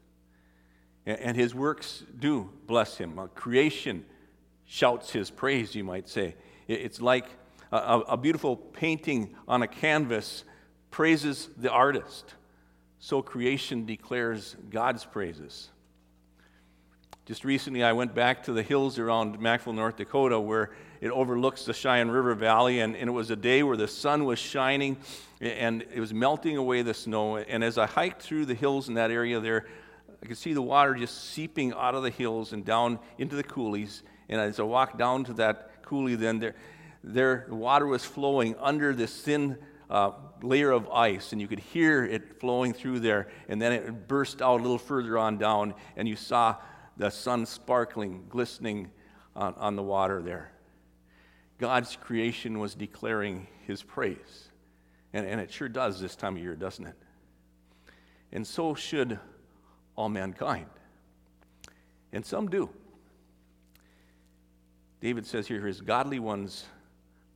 And 1.19 1.37
his 1.37 1.55
works 1.55 2.05
do 2.19 2.51
bless 2.67 2.97
him. 2.97 3.21
Creation 3.35 4.05
shouts 4.67 5.11
his 5.11 5.31
praise, 5.31 5.75
you 5.75 5.85
might 5.85 6.09
say. 6.09 6.37
It's 6.69 7.01
like 7.01 7.27
a, 7.73 8.17
beautiful 8.17 8.57
painting 8.57 9.35
on 9.49 9.63
a 9.63 9.69
canvas 9.69 10.45
praises 10.91 11.49
the 11.57 11.71
artist. 11.71 12.35
So 12.99 13.23
creation 13.23 13.87
declares 13.87 14.57
God's 14.71 15.05
praises. 15.05 15.71
Just 17.27 17.45
recently, 17.45 17.85
I 17.85 17.93
went 17.93 18.15
back 18.15 18.43
to 18.45 18.53
the 18.53 18.63
hills 18.63 18.99
around 18.99 19.39
McVille, 19.39 19.75
North 19.75 19.97
Dakota, 19.97 20.41
where 20.41 20.73
it 21.01 21.11
overlooks 21.11 21.65
the 21.65 21.73
Sheyenne 21.73 22.11
River 22.11 22.35
Valley, 22.35 22.81
and, 22.81 22.97
and 22.97 23.09
it 23.09 23.13
was 23.13 23.31
a 23.31 23.37
day 23.37 23.63
where 23.63 23.77
the 23.77 23.89
sun 23.89 24.25
was 24.25 24.39
shining 24.39 24.97
and 25.41 25.83
it 25.95 26.01
was 26.01 26.13
melting 26.13 26.57
away 26.57 26.83
the 26.83 26.93
snow. 26.93 27.37
And 27.37 27.65
as 27.65 27.79
I 27.79 27.87
hiked 27.87 28.21
through 28.21 28.47
the 28.47 28.55
hills 28.55 28.89
in 28.89 28.95
that 28.95 29.11
area 29.11 29.41
there, 29.41 29.67
I 30.23 30.27
could 30.27 30.37
see 30.37 30.53
the 30.53 30.63
water 30.63 30.95
just 30.95 31.31
seeping 31.31 31.73
out 31.73 31.95
of 31.95 32.03
the 32.03 32.11
hills 32.11 32.53
and 32.53 32.65
down 32.65 32.99
into 33.19 33.37
the 33.37 33.45
coulees. 33.45 34.03
And 34.29 34.41
as 34.41 34.61
I 34.61 34.65
walked 34.65 34.99
down 34.99 35.25
to 35.25 35.33
that 35.35 35.83
coulee, 35.83 36.15
then 36.15 36.39
there, 36.39 36.55
there 37.03 37.47
the 37.49 37.55
water 37.55 37.87
was 37.87 38.05
flowing 38.05 38.55
under 38.59 38.95
this 38.95 39.23
thin 39.23 39.57
uh, 39.89 40.13
layer 40.43 40.71
of 40.71 40.89
ice, 40.91 41.33
and 41.33 41.41
you 41.41 41.49
could 41.49 41.59
hear 41.59 42.05
it 42.05 42.39
flowing 42.39 42.73
through 42.73 43.01
there. 43.01 43.29
And 43.49 43.61
then 43.61 43.73
it 43.73 44.09
burst 44.09 44.41
out 44.43 44.61
a 44.61 44.63
little 44.63 44.79
further 44.79 45.19
on 45.19 45.39
down, 45.39 45.75
and 45.97 46.07
you 46.07 46.17
saw 46.17 46.57
the 46.97 47.11
sun 47.11 47.47
sparkling, 47.47 48.27
glistening 48.29 48.91
on, 49.35 49.55
on 49.55 49.75
the 49.75 49.83
water 49.83 50.23
there. 50.23 50.53
God's 51.59 51.97
creation 51.97 52.59
was 52.59 52.75
declaring 52.75 53.47
his 53.67 53.83
praise. 53.83 54.49
And, 55.13 55.27
and 55.27 55.41
it 55.41 55.53
sure 55.53 55.69
does 55.69 56.01
this 56.01 56.15
time 56.15 56.37
of 56.37 56.43
year, 56.43 56.57
doesn't 56.57 56.87
it? 56.87 56.97
And 58.33 58.47
so 58.47 58.75
should 58.75 59.19
all 60.01 60.09
mankind. 60.09 60.67
And 62.13 62.25
some 62.25 62.49
do. 62.49 62.71
David 65.03 65.27
says 65.27 65.47
here, 65.47 65.65
his 65.65 65.83
godly 65.83 66.19
ones 66.19 66.65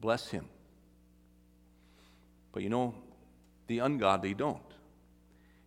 bless 0.01 0.29
him. 0.29 0.47
But 2.53 2.63
you 2.63 2.71
know, 2.71 2.95
the 3.67 3.81
ungodly 3.81 4.33
don't. 4.33 4.63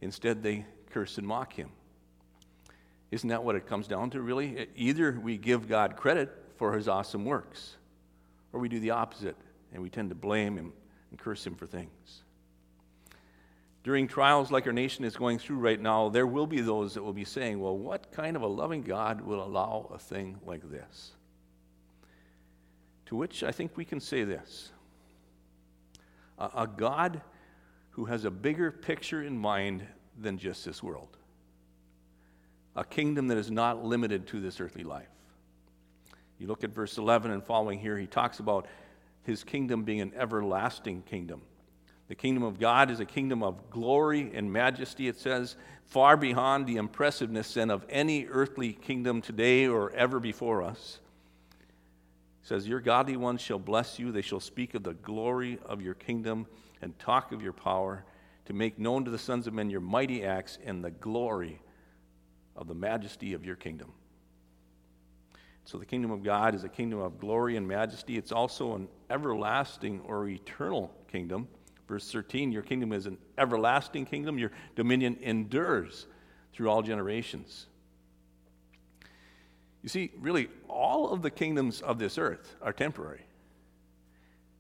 Instead, 0.01 0.42
they 0.42 0.66
curse 0.92 1.18
and 1.18 1.27
mock 1.27 1.54
him. 1.54 1.70
Isn't 3.12 3.30
that 3.30 3.44
what 3.44 3.56
it 3.56 3.68
comes 3.68 3.88
down 3.88 4.10
to, 4.12 4.22
really? 4.22 4.68
Either 4.75 5.12
we 5.12 5.38
give 5.38 5.68
God 5.68 5.96
credit 5.96 6.30
for 6.58 6.74
his 6.74 6.88
awesome 6.88 7.25
works, 7.25 7.77
or 8.54 8.60
we 8.60 8.70
do 8.70 8.80
the 8.80 8.92
opposite, 8.92 9.38
and 9.72 9.82
we 9.82 9.89
tend 9.89 10.10
to 10.10 10.16
blame 10.16 10.58
him 10.58 10.74
and 11.12 11.20
curse 11.20 11.46
him 11.46 11.56
for 11.56 11.68
things. 11.68 12.24
During 13.88 14.10
trials 14.10 14.51
like 14.51 14.67
our 14.67 14.74
nation 14.74 15.06
is 15.06 15.15
going 15.15 15.39
through 15.39 15.60
right 15.60 15.79
now, 15.79 16.10
there 16.10 16.27
will 16.27 16.46
be 16.46 16.60
those 16.60 16.94
that 16.96 17.03
will 17.03 17.13
be 17.13 17.24
saying, 17.24 17.62
Well, 17.62 17.77
what 17.77 18.12
kind 18.12 18.36
of 18.36 18.41
a 18.41 18.48
loving 18.48 18.82
God 18.82 19.22
will 19.22 19.41
allow 19.41 19.89
a 19.94 19.98
thing 19.98 20.36
like 20.46 20.70
this? 20.70 21.13
To 23.06 23.15
which 23.15 23.44
I 23.46 23.53
think 23.53 23.77
we 23.77 23.86
can 23.86 24.01
say 24.01 24.25
this 24.25 24.74
a, 26.38 26.67
God 26.67 27.22
who 27.91 28.03
has 28.03 28.25
a 28.25 28.29
bigger 28.29 28.74
picture 28.74 29.24
in 29.24 29.38
mind 29.38 29.88
than 30.20 30.38
just 30.38 30.65
this 30.65 30.84
world 30.84 31.15
a 32.75 32.84
kingdom 32.84 33.29
that 33.29 33.38
is 33.38 33.50
not 33.50 33.86
limited 33.86 34.27
to 34.27 34.41
this 34.41 34.60
earthly 34.60 34.84
life. 34.84 35.08
You 36.39 36.48
look 36.48 36.65
at 36.65 36.72
verse 36.72 36.98
11 36.98 37.32
and 37.32 37.41
following 37.41 37.79
here, 37.79 37.98
he 37.98 38.06
talks 38.06 38.39
about 38.39 38.67
his 39.24 39.46
kingdom 39.46 39.86
being 39.86 40.01
an 40.01 40.12
everlasting 40.13 41.03
kingdom. 41.03 41.41
The 42.07 42.15
kingdom 42.15 42.43
of 42.43 42.59
God 42.59 42.89
is 42.89 42.99
a 42.99 43.05
kingdom 43.05 43.43
of 43.43 43.69
glory 43.69 44.31
and 44.33 44.51
majesty, 44.51 45.07
it 45.07 45.19
says, 45.19 45.57
far 45.87 46.17
beyond 46.17 46.67
the 46.67 46.77
impressiveness 46.77 47.53
then 47.53 47.69
of 47.69 47.85
any 47.89 48.27
earthly 48.27 48.73
kingdom 48.73 49.21
today 49.21 49.67
or 49.67 49.91
ever 49.91 50.19
before 50.19 50.61
us. 50.61 50.99
It 52.43 52.47
says, 52.47 52.67
Your 52.67 52.81
godly 52.81 53.17
ones 53.17 53.41
shall 53.41 53.59
bless 53.59 53.97
you. 53.97 54.11
They 54.11 54.21
shall 54.21 54.39
speak 54.39 54.73
of 54.73 54.83
the 54.83 54.93
glory 54.93 55.59
of 55.65 55.81
your 55.81 55.93
kingdom 55.93 56.45
and 56.81 56.97
talk 56.99 57.31
of 57.31 57.41
your 57.41 57.53
power, 57.53 58.05
to 58.45 58.53
make 58.53 58.77
known 58.77 59.03
to 59.03 59.11
the 59.11 59.17
sons 59.17 59.47
of 59.47 59.53
men 59.53 59.69
your 59.69 59.81
mighty 59.81 60.23
acts 60.23 60.57
and 60.63 60.83
the 60.83 60.91
glory 60.91 61.59
of 62.55 62.67
the 62.67 62.75
majesty 62.75 63.33
of 63.33 63.45
your 63.45 63.55
kingdom. 63.55 63.91
So, 65.65 65.77
the 65.77 65.85
kingdom 65.85 66.11
of 66.11 66.23
God 66.23 66.55
is 66.55 66.63
a 66.63 66.69
kingdom 66.69 66.99
of 66.99 67.19
glory 67.19 67.57
and 67.57 67.67
majesty. 67.67 68.17
It's 68.17 68.31
also 68.31 68.75
an 68.75 68.87
everlasting 69.09 69.99
or 70.05 70.27
eternal 70.29 70.93
kingdom. 71.11 71.49
Verse 71.88 72.12
13 72.12 72.51
Your 72.51 72.63
kingdom 72.63 72.91
is 72.94 73.06
an 73.06 73.17
everlasting 73.38 74.06
kingdom, 74.06 74.38
your 74.38 74.51
dominion 74.75 75.17
endures 75.22 76.06
through 76.53 76.70
all 76.70 76.82
generations. 76.82 77.67
You 79.83 79.90
see, 79.90 80.11
really, 80.20 80.50
all 80.68 81.11
of 81.11 81.22
the 81.22 81.29
kingdoms 81.29 81.81
of 81.81 82.00
this 82.00 82.18
earth 82.18 82.55
are 82.61 82.74
temporary, 82.74 83.22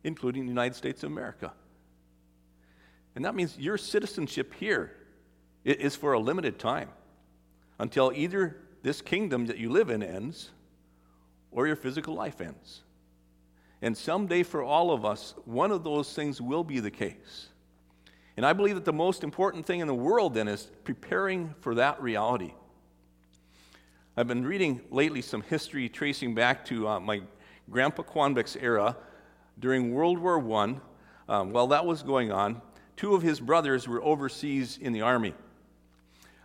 including 0.03 0.43
the 0.43 0.49
United 0.49 0.75
States 0.75 1.03
of 1.03 1.11
America. 1.11 1.51
And 3.15 3.25
that 3.25 3.35
means 3.35 3.57
your 3.57 3.77
citizenship 3.77 4.53
here 4.53 4.91
is 5.65 5.95
for 5.95 6.13
a 6.13 6.19
limited 6.19 6.59
time 6.59 6.89
until 7.79 8.11
either 8.15 8.57
this 8.83 9.01
kingdom 9.01 9.47
that 9.47 9.57
you 9.57 9.69
live 9.69 9.89
in 9.89 10.01
ends 10.03 10.51
or 11.51 11.67
your 11.67 11.75
physical 11.75 12.13
life 12.13 12.39
ends. 12.39 12.83
And 13.81 13.95
someday, 13.95 14.43
for 14.43 14.63
all 14.63 14.91
of 14.91 15.05
us, 15.05 15.35
one 15.45 15.71
of 15.71 15.83
those 15.83 16.13
things 16.13 16.41
will 16.41 16.63
be 16.63 16.79
the 16.79 16.91
case. 16.91 17.49
And 18.35 18.45
I 18.45 18.53
believe 18.53 18.75
that 18.75 18.85
the 18.85 18.93
most 18.93 19.23
important 19.23 19.65
thing 19.65 19.79
in 19.79 19.87
the 19.87 19.95
world 19.95 20.33
then 20.33 20.47
is 20.47 20.69
preparing 20.83 21.53
for 21.59 21.75
that 21.75 22.01
reality. 22.01 22.53
I've 24.15 24.27
been 24.27 24.45
reading 24.45 24.81
lately 24.89 25.21
some 25.21 25.41
history 25.43 25.89
tracing 25.89 26.33
back 26.33 26.65
to 26.65 26.87
uh, 26.87 26.99
my 26.99 27.21
grandpa 27.69 28.03
Quanbeck's 28.03 28.55
era 28.55 28.95
during 29.59 29.93
World 29.93 30.17
War 30.17 30.39
I. 30.61 30.75
Um, 31.29 31.51
while 31.51 31.67
that 31.67 31.85
was 31.85 32.03
going 32.03 32.31
on, 32.31 32.61
two 32.95 33.13
of 33.13 33.21
his 33.21 33.39
brothers 33.39 33.87
were 33.87 34.03
overseas 34.03 34.79
in 34.81 34.93
the 34.93 35.01
army. 35.01 35.33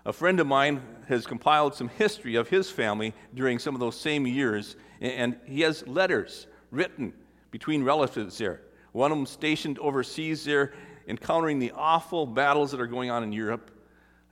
A 0.04 0.12
friend 0.12 0.40
of 0.40 0.46
mine 0.46 0.82
has 1.08 1.26
compiled 1.26 1.74
some 1.74 1.88
history 1.88 2.34
of 2.34 2.48
his 2.48 2.70
family 2.70 3.14
during 3.34 3.58
some 3.58 3.74
of 3.74 3.80
those 3.80 3.98
same 3.98 4.26
years, 4.26 4.76
and 5.00 5.36
he 5.46 5.60
has 5.60 5.86
letters 5.86 6.46
written 6.70 7.12
between 7.52 7.84
relatives 7.84 8.38
there. 8.38 8.62
One 8.90 9.12
of 9.12 9.18
them 9.18 9.26
stationed 9.26 9.78
overseas 9.78 10.44
there, 10.44 10.72
encountering 11.06 11.60
the 11.60 11.70
awful 11.76 12.26
battles 12.26 12.72
that 12.72 12.80
are 12.80 12.88
going 12.88 13.10
on 13.10 13.22
in 13.22 13.32
Europe. 13.32 13.70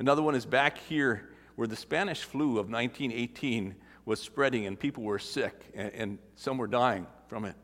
Another 0.01 0.23
one 0.23 0.35
is 0.35 0.45
back 0.45 0.79
here 0.79 1.31
where 1.55 1.69
the 1.69 1.77
Spanish 1.77 2.25
flu 2.25 2.59
of 2.59 2.71
1918 2.71 3.77
was 4.05 4.21
spreading 4.21 4.67
and 4.67 4.81
people 4.81 5.05
were 5.05 5.19
sick 5.19 5.55
and, 5.75 5.93
and 5.93 6.19
some 6.35 6.59
were 6.59 6.67
dying 6.67 7.07
from 7.29 7.45
it. 7.45 7.55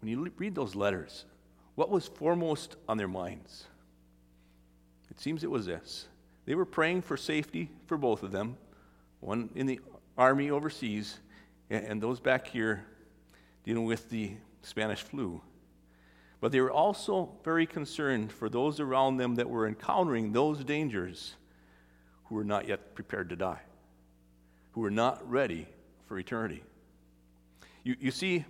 When 0.00 0.10
you 0.10 0.32
read 0.36 0.54
those 0.54 0.74
letters, 0.74 1.26
what 1.74 1.90
was 1.90 2.08
foremost 2.08 2.76
on 2.88 2.96
their 2.96 3.08
minds? 3.08 3.66
It 5.10 5.20
seems 5.20 5.44
it 5.44 5.50
was 5.50 5.66
this. 5.66 6.08
They 6.46 6.54
were 6.54 6.64
praying 6.64 7.02
for 7.02 7.16
safety 7.16 7.70
for 7.86 7.96
both 7.96 8.22
of 8.22 8.32
them, 8.32 8.56
one 9.20 9.50
in 9.54 9.66
the 9.66 9.80
army 10.16 10.50
overseas, 10.50 11.18
and 11.70 12.02
those 12.02 12.20
back 12.20 12.46
here 12.46 12.84
dealing 13.64 13.84
with 13.84 14.10
the 14.10 14.32
Spanish 14.62 15.02
flu. 15.02 15.40
But 16.40 16.52
they 16.52 16.60
were 16.60 16.70
also 16.70 17.30
very 17.42 17.66
concerned 17.66 18.30
for 18.30 18.48
those 18.48 18.78
around 18.78 19.16
them 19.16 19.36
that 19.36 19.48
were 19.48 19.66
encountering 19.66 20.32
those 20.32 20.62
dangers 20.62 21.34
who 22.24 22.34
were 22.34 22.44
not 22.44 22.68
yet 22.68 22.94
prepared 22.94 23.30
to 23.30 23.36
die, 23.36 23.60
who 24.72 24.80
were 24.80 24.90
not 24.90 25.28
ready 25.28 25.66
for 26.06 26.18
eternity. 26.18 26.62
You, 27.82 27.96
you 27.98 28.10
see, 28.10 28.44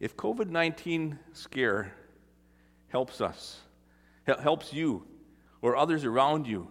if 0.00 0.16
COVID 0.16 0.48
19 0.48 1.18
scare 1.32 1.94
helps 2.88 3.20
us, 3.20 3.60
helps 4.26 4.72
you 4.72 5.06
or 5.62 5.76
others 5.76 6.04
around 6.04 6.46
you 6.46 6.68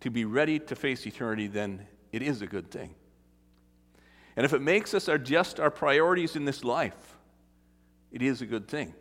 to 0.00 0.10
be 0.10 0.24
ready 0.24 0.58
to 0.58 0.74
face 0.74 1.06
eternity, 1.06 1.46
then 1.46 1.86
it 2.10 2.22
is 2.22 2.42
a 2.42 2.46
good 2.46 2.70
thing. 2.70 2.94
And 4.36 4.44
if 4.44 4.52
it 4.52 4.62
makes 4.62 4.94
us 4.94 5.08
adjust 5.08 5.60
our 5.60 5.70
priorities 5.70 6.36
in 6.36 6.44
this 6.44 6.64
life, 6.64 7.16
it 8.10 8.22
is 8.22 8.42
a 8.42 8.46
good 8.46 8.68
thing. 8.68 8.94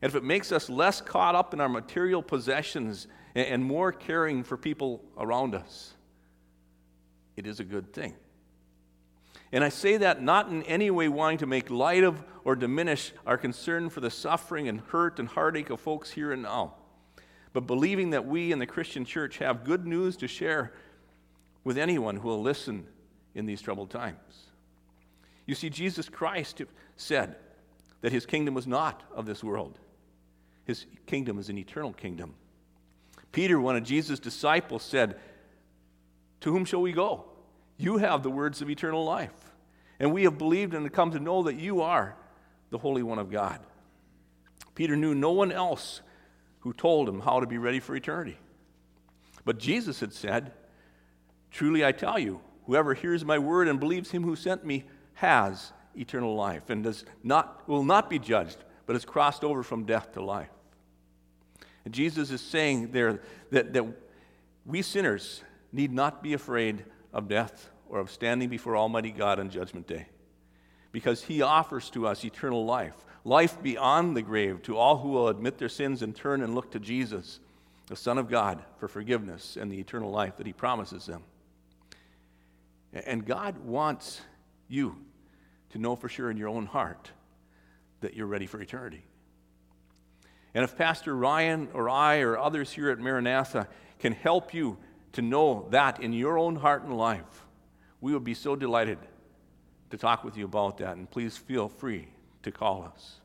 And 0.00 0.10
if 0.10 0.14
it 0.14 0.24
makes 0.24 0.52
us 0.52 0.68
less 0.68 1.00
caught 1.00 1.34
up 1.34 1.54
in 1.54 1.60
our 1.60 1.68
material 1.68 2.22
possessions 2.22 3.06
and 3.34 3.64
more 3.64 3.92
caring 3.92 4.42
for 4.42 4.56
people 4.56 5.04
around 5.16 5.54
us, 5.54 5.94
it 7.36 7.46
is 7.46 7.60
a 7.60 7.64
good 7.64 7.92
thing. 7.92 8.14
And 9.52 9.62
I 9.62 9.68
say 9.68 9.98
that 9.98 10.22
not 10.22 10.48
in 10.48 10.62
any 10.64 10.90
way 10.90 11.08
wanting 11.08 11.38
to 11.38 11.46
make 11.46 11.70
light 11.70 12.04
of 12.04 12.22
or 12.44 12.56
diminish 12.56 13.12
our 13.26 13.36
concern 13.36 13.90
for 13.90 14.00
the 14.00 14.10
suffering 14.10 14.66
and 14.66 14.80
hurt 14.80 15.18
and 15.18 15.28
heartache 15.28 15.70
of 15.70 15.80
folks 15.80 16.10
here 16.10 16.32
and 16.32 16.42
now, 16.42 16.74
but 17.52 17.66
believing 17.66 18.10
that 18.10 18.26
we 18.26 18.50
in 18.50 18.58
the 18.58 18.66
Christian 18.66 19.04
church 19.04 19.38
have 19.38 19.62
good 19.62 19.86
news 19.86 20.16
to 20.16 20.26
share 20.26 20.72
with 21.64 21.76
anyone 21.76 22.16
who 22.16 22.28
will 22.28 22.42
listen 22.42 22.86
in 23.34 23.46
these 23.46 23.62
troubled 23.62 23.90
times. 23.90 24.46
You 25.46 25.54
see, 25.54 25.70
Jesus 25.70 26.08
Christ 26.08 26.62
said 26.96 27.36
that 28.00 28.12
his 28.12 28.26
kingdom 28.26 28.54
was 28.54 28.66
not 28.66 29.02
of 29.14 29.26
this 29.26 29.42
world, 29.42 29.78
his 30.64 30.86
kingdom 31.06 31.38
is 31.38 31.48
an 31.48 31.58
eternal 31.58 31.92
kingdom. 31.92 32.34
Peter, 33.32 33.58
one 33.58 33.76
of 33.76 33.82
Jesus' 33.82 34.20
disciples, 34.20 34.82
said, 34.82 35.18
To 36.42 36.52
whom 36.52 36.64
shall 36.64 36.82
we 36.82 36.92
go? 36.92 37.24
You 37.78 37.96
have 37.96 38.22
the 38.22 38.30
words 38.30 38.60
of 38.60 38.70
eternal 38.70 39.04
life. 39.04 39.32
And 39.98 40.12
we 40.12 40.24
have 40.24 40.36
believed 40.36 40.74
and 40.74 40.92
come 40.92 41.12
to 41.12 41.20
know 41.20 41.44
that 41.44 41.54
you 41.54 41.80
are 41.80 42.16
the 42.70 42.78
Holy 42.78 43.02
One 43.02 43.18
of 43.18 43.30
God. 43.30 43.60
Peter 44.74 44.96
knew 44.96 45.14
no 45.14 45.32
one 45.32 45.52
else 45.52 46.00
who 46.60 46.72
told 46.72 47.08
him 47.08 47.20
how 47.20 47.40
to 47.40 47.46
be 47.46 47.58
ready 47.58 47.80
for 47.80 47.94
eternity. 47.94 48.38
But 49.44 49.58
Jesus 49.58 50.00
had 50.00 50.12
said, 50.12 50.52
Truly 51.50 51.84
I 51.84 51.92
tell 51.92 52.18
you, 52.18 52.40
whoever 52.72 52.94
hears 52.94 53.22
my 53.22 53.38
word 53.38 53.68
and 53.68 53.78
believes 53.78 54.10
him 54.10 54.22
who 54.22 54.34
sent 54.34 54.64
me 54.64 54.82
has 55.12 55.74
eternal 55.94 56.34
life 56.34 56.70
and 56.70 56.82
does 56.82 57.04
not, 57.22 57.68
will 57.68 57.84
not 57.84 58.08
be 58.08 58.18
judged, 58.18 58.56
but 58.86 58.94
has 58.94 59.04
crossed 59.04 59.44
over 59.44 59.62
from 59.62 59.84
death 59.84 60.12
to 60.12 60.22
life. 60.22 60.48
And 61.84 61.92
Jesus 61.92 62.30
is 62.30 62.40
saying 62.40 62.92
there 62.92 63.20
that, 63.50 63.74
that 63.74 63.84
we 64.64 64.80
sinners 64.80 65.42
need 65.70 65.92
not 65.92 66.22
be 66.22 66.32
afraid 66.32 66.82
of 67.12 67.28
death 67.28 67.68
or 67.90 67.98
of 67.98 68.10
standing 68.10 68.48
before 68.48 68.74
Almighty 68.74 69.10
God 69.10 69.38
on 69.38 69.50
Judgment 69.50 69.86
Day 69.86 70.06
because 70.92 71.22
He 71.24 71.42
offers 71.42 71.90
to 71.90 72.06
us 72.06 72.24
eternal 72.24 72.64
life, 72.64 72.96
life 73.22 73.62
beyond 73.62 74.16
the 74.16 74.22
grave 74.22 74.62
to 74.62 74.78
all 74.78 74.96
who 74.96 75.10
will 75.10 75.28
admit 75.28 75.58
their 75.58 75.68
sins 75.68 76.00
and 76.00 76.16
turn 76.16 76.42
and 76.42 76.54
look 76.54 76.70
to 76.70 76.80
Jesus, 76.80 77.38
the 77.88 77.96
Son 77.96 78.16
of 78.16 78.30
God, 78.30 78.62
for 78.78 78.88
forgiveness 78.88 79.58
and 79.60 79.70
the 79.70 79.78
eternal 79.78 80.10
life 80.10 80.38
that 80.38 80.46
He 80.46 80.54
promises 80.54 81.04
them. 81.04 81.22
And 82.92 83.24
God 83.24 83.58
wants 83.58 84.20
you 84.68 84.96
to 85.70 85.78
know 85.78 85.96
for 85.96 86.08
sure 86.08 86.30
in 86.30 86.36
your 86.36 86.48
own 86.48 86.66
heart 86.66 87.10
that 88.00 88.14
you're 88.14 88.26
ready 88.26 88.46
for 88.46 88.60
eternity. 88.60 89.04
And 90.54 90.64
if 90.64 90.76
Pastor 90.76 91.16
Ryan 91.16 91.68
or 91.72 91.88
I 91.88 92.18
or 92.18 92.36
others 92.36 92.72
here 92.72 92.90
at 92.90 92.98
Maranatha 92.98 93.68
can 93.98 94.12
help 94.12 94.52
you 94.52 94.76
to 95.12 95.22
know 95.22 95.66
that 95.70 96.00
in 96.02 96.12
your 96.12 96.38
own 96.38 96.56
heart 96.56 96.82
and 96.82 96.96
life, 96.96 97.46
we 98.00 98.12
would 98.12 98.24
be 98.24 98.34
so 98.34 98.56
delighted 98.56 98.98
to 99.90 99.96
talk 99.96 100.24
with 100.24 100.36
you 100.36 100.44
about 100.44 100.78
that. 100.78 100.96
And 100.96 101.10
please 101.10 101.36
feel 101.36 101.68
free 101.68 102.08
to 102.42 102.50
call 102.50 102.84
us. 102.84 103.20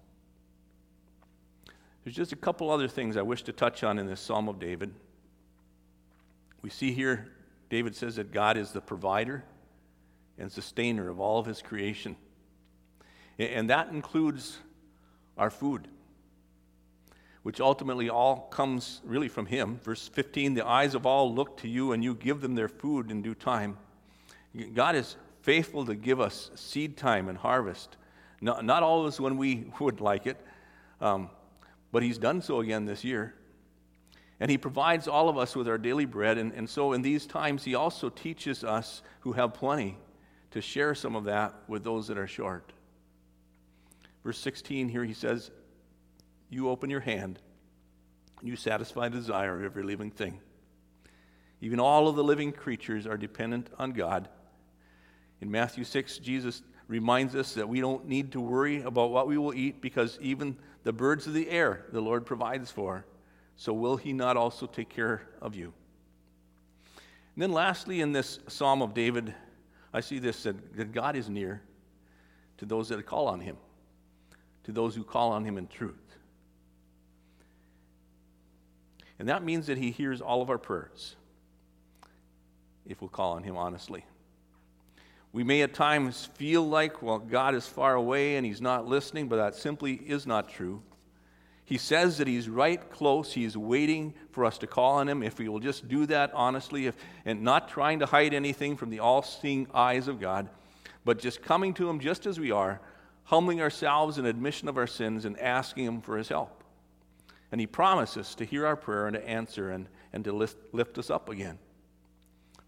There's 2.03 2.15
just 2.15 2.31
a 2.31 2.37
couple 2.37 2.69
other 2.69 2.87
things 2.87 3.17
I 3.17 3.21
wish 3.21 3.43
to 3.43 3.51
touch 3.51 3.83
on 3.83 3.99
in 3.99 4.07
this 4.07 4.21
Psalm 4.21 4.47
of 4.47 4.59
David. 4.59 4.93
We 6.61 6.69
see 6.69 6.93
here, 6.93 7.27
David 7.69 7.95
says 7.95 8.15
that 8.15 8.31
God 8.31 8.55
is 8.55 8.71
the 8.71 8.79
provider 8.79 9.43
and 10.37 10.51
sustainer 10.51 11.09
of 11.09 11.19
all 11.19 11.39
of 11.39 11.45
his 11.45 11.61
creation. 11.61 12.15
And 13.39 13.69
that 13.69 13.89
includes 13.89 14.57
our 15.37 15.49
food, 15.49 15.87
which 17.43 17.61
ultimately 17.61 18.09
all 18.09 18.47
comes 18.51 19.01
really 19.03 19.27
from 19.27 19.45
him. 19.45 19.79
Verse 19.83 20.07
15 20.07 20.55
The 20.55 20.65
eyes 20.65 20.95
of 20.95 21.05
all 21.05 21.33
look 21.33 21.57
to 21.57 21.67
you, 21.67 21.91
and 21.91 22.03
you 22.03 22.15
give 22.15 22.41
them 22.41 22.55
their 22.55 22.67
food 22.67 23.11
in 23.11 23.21
due 23.21 23.35
time. 23.35 23.77
God 24.73 24.95
is 24.95 25.15
faithful 25.41 25.85
to 25.85 25.95
give 25.95 26.19
us 26.19 26.49
seed 26.55 26.97
time 26.97 27.29
and 27.29 27.37
harvest. 27.37 27.95
Not, 28.41 28.65
not 28.65 28.83
always 28.83 29.19
when 29.19 29.37
we 29.37 29.71
would 29.79 30.01
like 30.01 30.25
it, 30.25 30.37
um, 30.99 31.29
but 31.91 32.01
He's 32.01 32.17
done 32.17 32.41
so 32.41 32.59
again 32.59 32.85
this 32.85 33.03
year. 33.03 33.35
And 34.39 34.49
He 34.49 34.57
provides 34.57 35.07
all 35.07 35.29
of 35.29 35.37
us 35.37 35.55
with 35.55 35.67
our 35.67 35.77
daily 35.77 36.05
bread. 36.05 36.37
And, 36.37 36.53
and 36.53 36.67
so 36.67 36.93
in 36.93 37.03
these 37.03 37.27
times, 37.27 37.63
He 37.63 37.75
also 37.75 38.09
teaches 38.09 38.63
us 38.63 39.03
who 39.21 39.33
have 39.33 39.53
plenty 39.53 39.97
to 40.51 40.61
share 40.61 40.95
some 40.95 41.15
of 41.15 41.25
that 41.25 41.53
with 41.67 41.83
those 41.83 42.07
that 42.07 42.17
are 42.17 42.27
short. 42.27 42.71
Verse 44.23 44.37
16 44.39 44.89
here 44.89 45.03
he 45.03 45.13
says, 45.13 45.51
You 46.49 46.69
open 46.69 46.89
your 46.89 46.99
hand, 46.99 47.39
and 48.39 48.49
you 48.49 48.55
satisfy 48.55 49.09
the 49.09 49.17
desire 49.17 49.55
of 49.57 49.63
every 49.63 49.83
living 49.83 50.11
thing. 50.11 50.39
Even 51.61 51.79
all 51.79 52.07
of 52.07 52.15
the 52.15 52.23
living 52.23 52.51
creatures 52.51 53.07
are 53.07 53.17
dependent 53.17 53.69
on 53.79 53.91
God. 53.91 54.29
In 55.41 55.49
Matthew 55.49 55.83
6, 55.83 56.19
Jesus 56.19 56.61
reminds 56.87 57.35
us 57.35 57.53
that 57.53 57.67
we 57.67 57.81
don't 57.81 58.07
need 58.07 58.31
to 58.31 58.41
worry 58.41 58.81
about 58.81 59.11
what 59.11 59.27
we 59.27 59.37
will 59.37 59.53
eat 59.53 59.81
because 59.81 60.17
even 60.21 60.57
the 60.83 60.93
birds 60.93 61.27
of 61.27 61.33
the 61.33 61.49
air 61.49 61.85
the 61.91 62.01
Lord 62.01 62.25
provides 62.25 62.71
for. 62.71 63.05
So 63.55 63.73
will 63.73 63.97
he 63.97 64.13
not 64.13 64.37
also 64.37 64.67
take 64.67 64.89
care 64.89 65.23
of 65.41 65.55
you? 65.55 65.73
And 67.35 67.43
then, 67.43 67.51
lastly, 67.51 68.01
in 68.01 68.13
this 68.13 68.39
Psalm 68.47 68.81
of 68.81 68.93
David, 68.93 69.33
I 69.93 70.01
see 70.01 70.19
this 70.19 70.43
that 70.43 70.91
God 70.91 71.15
is 71.15 71.29
near 71.29 71.61
to 72.57 72.65
those 72.65 72.89
that 72.89 73.05
call 73.05 73.27
on 73.27 73.39
him 73.39 73.57
to 74.67 74.73
those 74.73 74.93
who 74.93 75.03
call 75.03 75.31
on 75.31 75.45
him 75.45 75.57
in 75.57 75.65
truth. 75.65 75.95
And 79.17 79.29
that 79.29 79.41
means 79.41 79.67
that 79.67 79.77
he 79.77 79.91
hears 79.91 80.19
all 80.19 80.41
of 80.41 80.49
our 80.49 80.57
prayers 80.57 81.15
if 82.85 83.01
we'll 83.01 83.09
call 83.09 83.33
on 83.33 83.43
him 83.43 83.55
honestly. 83.55 84.05
We 85.31 85.43
may 85.43 85.61
at 85.61 85.73
times 85.73 86.29
feel 86.35 86.67
like, 86.67 87.01
well, 87.01 87.19
God 87.19 87.55
is 87.55 87.65
far 87.65 87.95
away 87.95 88.35
and 88.35 88.45
he's 88.45 88.61
not 88.61 88.87
listening, 88.87 89.29
but 89.29 89.37
that 89.37 89.55
simply 89.55 89.93
is 89.93 90.27
not 90.27 90.49
true. 90.49 90.81
He 91.67 91.77
says 91.77 92.17
that 92.19 92.27
he's 92.27 92.47
right 92.47 92.89
close. 92.89 93.33
He's 93.33 93.57
waiting 93.57 94.13
for 94.31 94.45
us 94.45 94.57
to 94.59 94.67
call 94.67 94.93
on 94.93 95.09
him 95.09 95.21
if 95.21 95.37
we 95.37 95.49
will 95.49 95.59
just 95.59 95.89
do 95.89 96.05
that 96.05 96.31
honestly 96.33 96.87
if, 96.87 96.95
and 97.25 97.41
not 97.41 97.67
trying 97.67 97.99
to 97.99 98.05
hide 98.05 98.33
anything 98.33 98.77
from 98.77 98.89
the 98.89 99.01
all 99.01 99.21
seeing 99.21 99.67
eyes 99.73 100.07
of 100.07 100.21
God, 100.21 100.47
but 101.03 101.19
just 101.19 101.41
coming 101.41 101.73
to 101.73 101.89
him 101.89 101.99
just 101.99 102.25
as 102.25 102.39
we 102.39 102.51
are, 102.51 102.79
humbling 103.27 103.61
ourselves 103.61 104.17
in 104.17 104.25
admission 104.25 104.69
of 104.69 104.77
our 104.77 104.87
sins 104.87 105.25
and 105.25 105.37
asking 105.39 105.83
Him 105.83 105.99
for 105.99 106.17
His 106.17 106.29
help. 106.29 106.63
And 107.51 107.59
He 107.59 107.67
promises 107.67 108.33
to 108.35 108.45
hear 108.45 108.65
our 108.65 108.77
prayer 108.77 109.07
and 109.07 109.15
to 109.15 109.27
answer 109.27 109.71
and, 109.71 109.89
and 110.13 110.23
to 110.23 110.31
lift, 110.31 110.57
lift 110.73 110.97
us 110.97 111.09
up 111.09 111.27
again. 111.27 111.59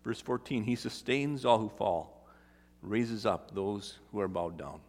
Verse 0.03 0.19
14 0.19 0.63
He 0.63 0.75
sustains 0.75 1.45
all 1.45 1.59
who 1.59 1.69
fall, 1.69 2.27
raises 2.81 3.25
up 3.25 3.55
those 3.55 3.99
who 4.11 4.19
are 4.19 4.27
bowed 4.27 4.57
down. 4.57 4.81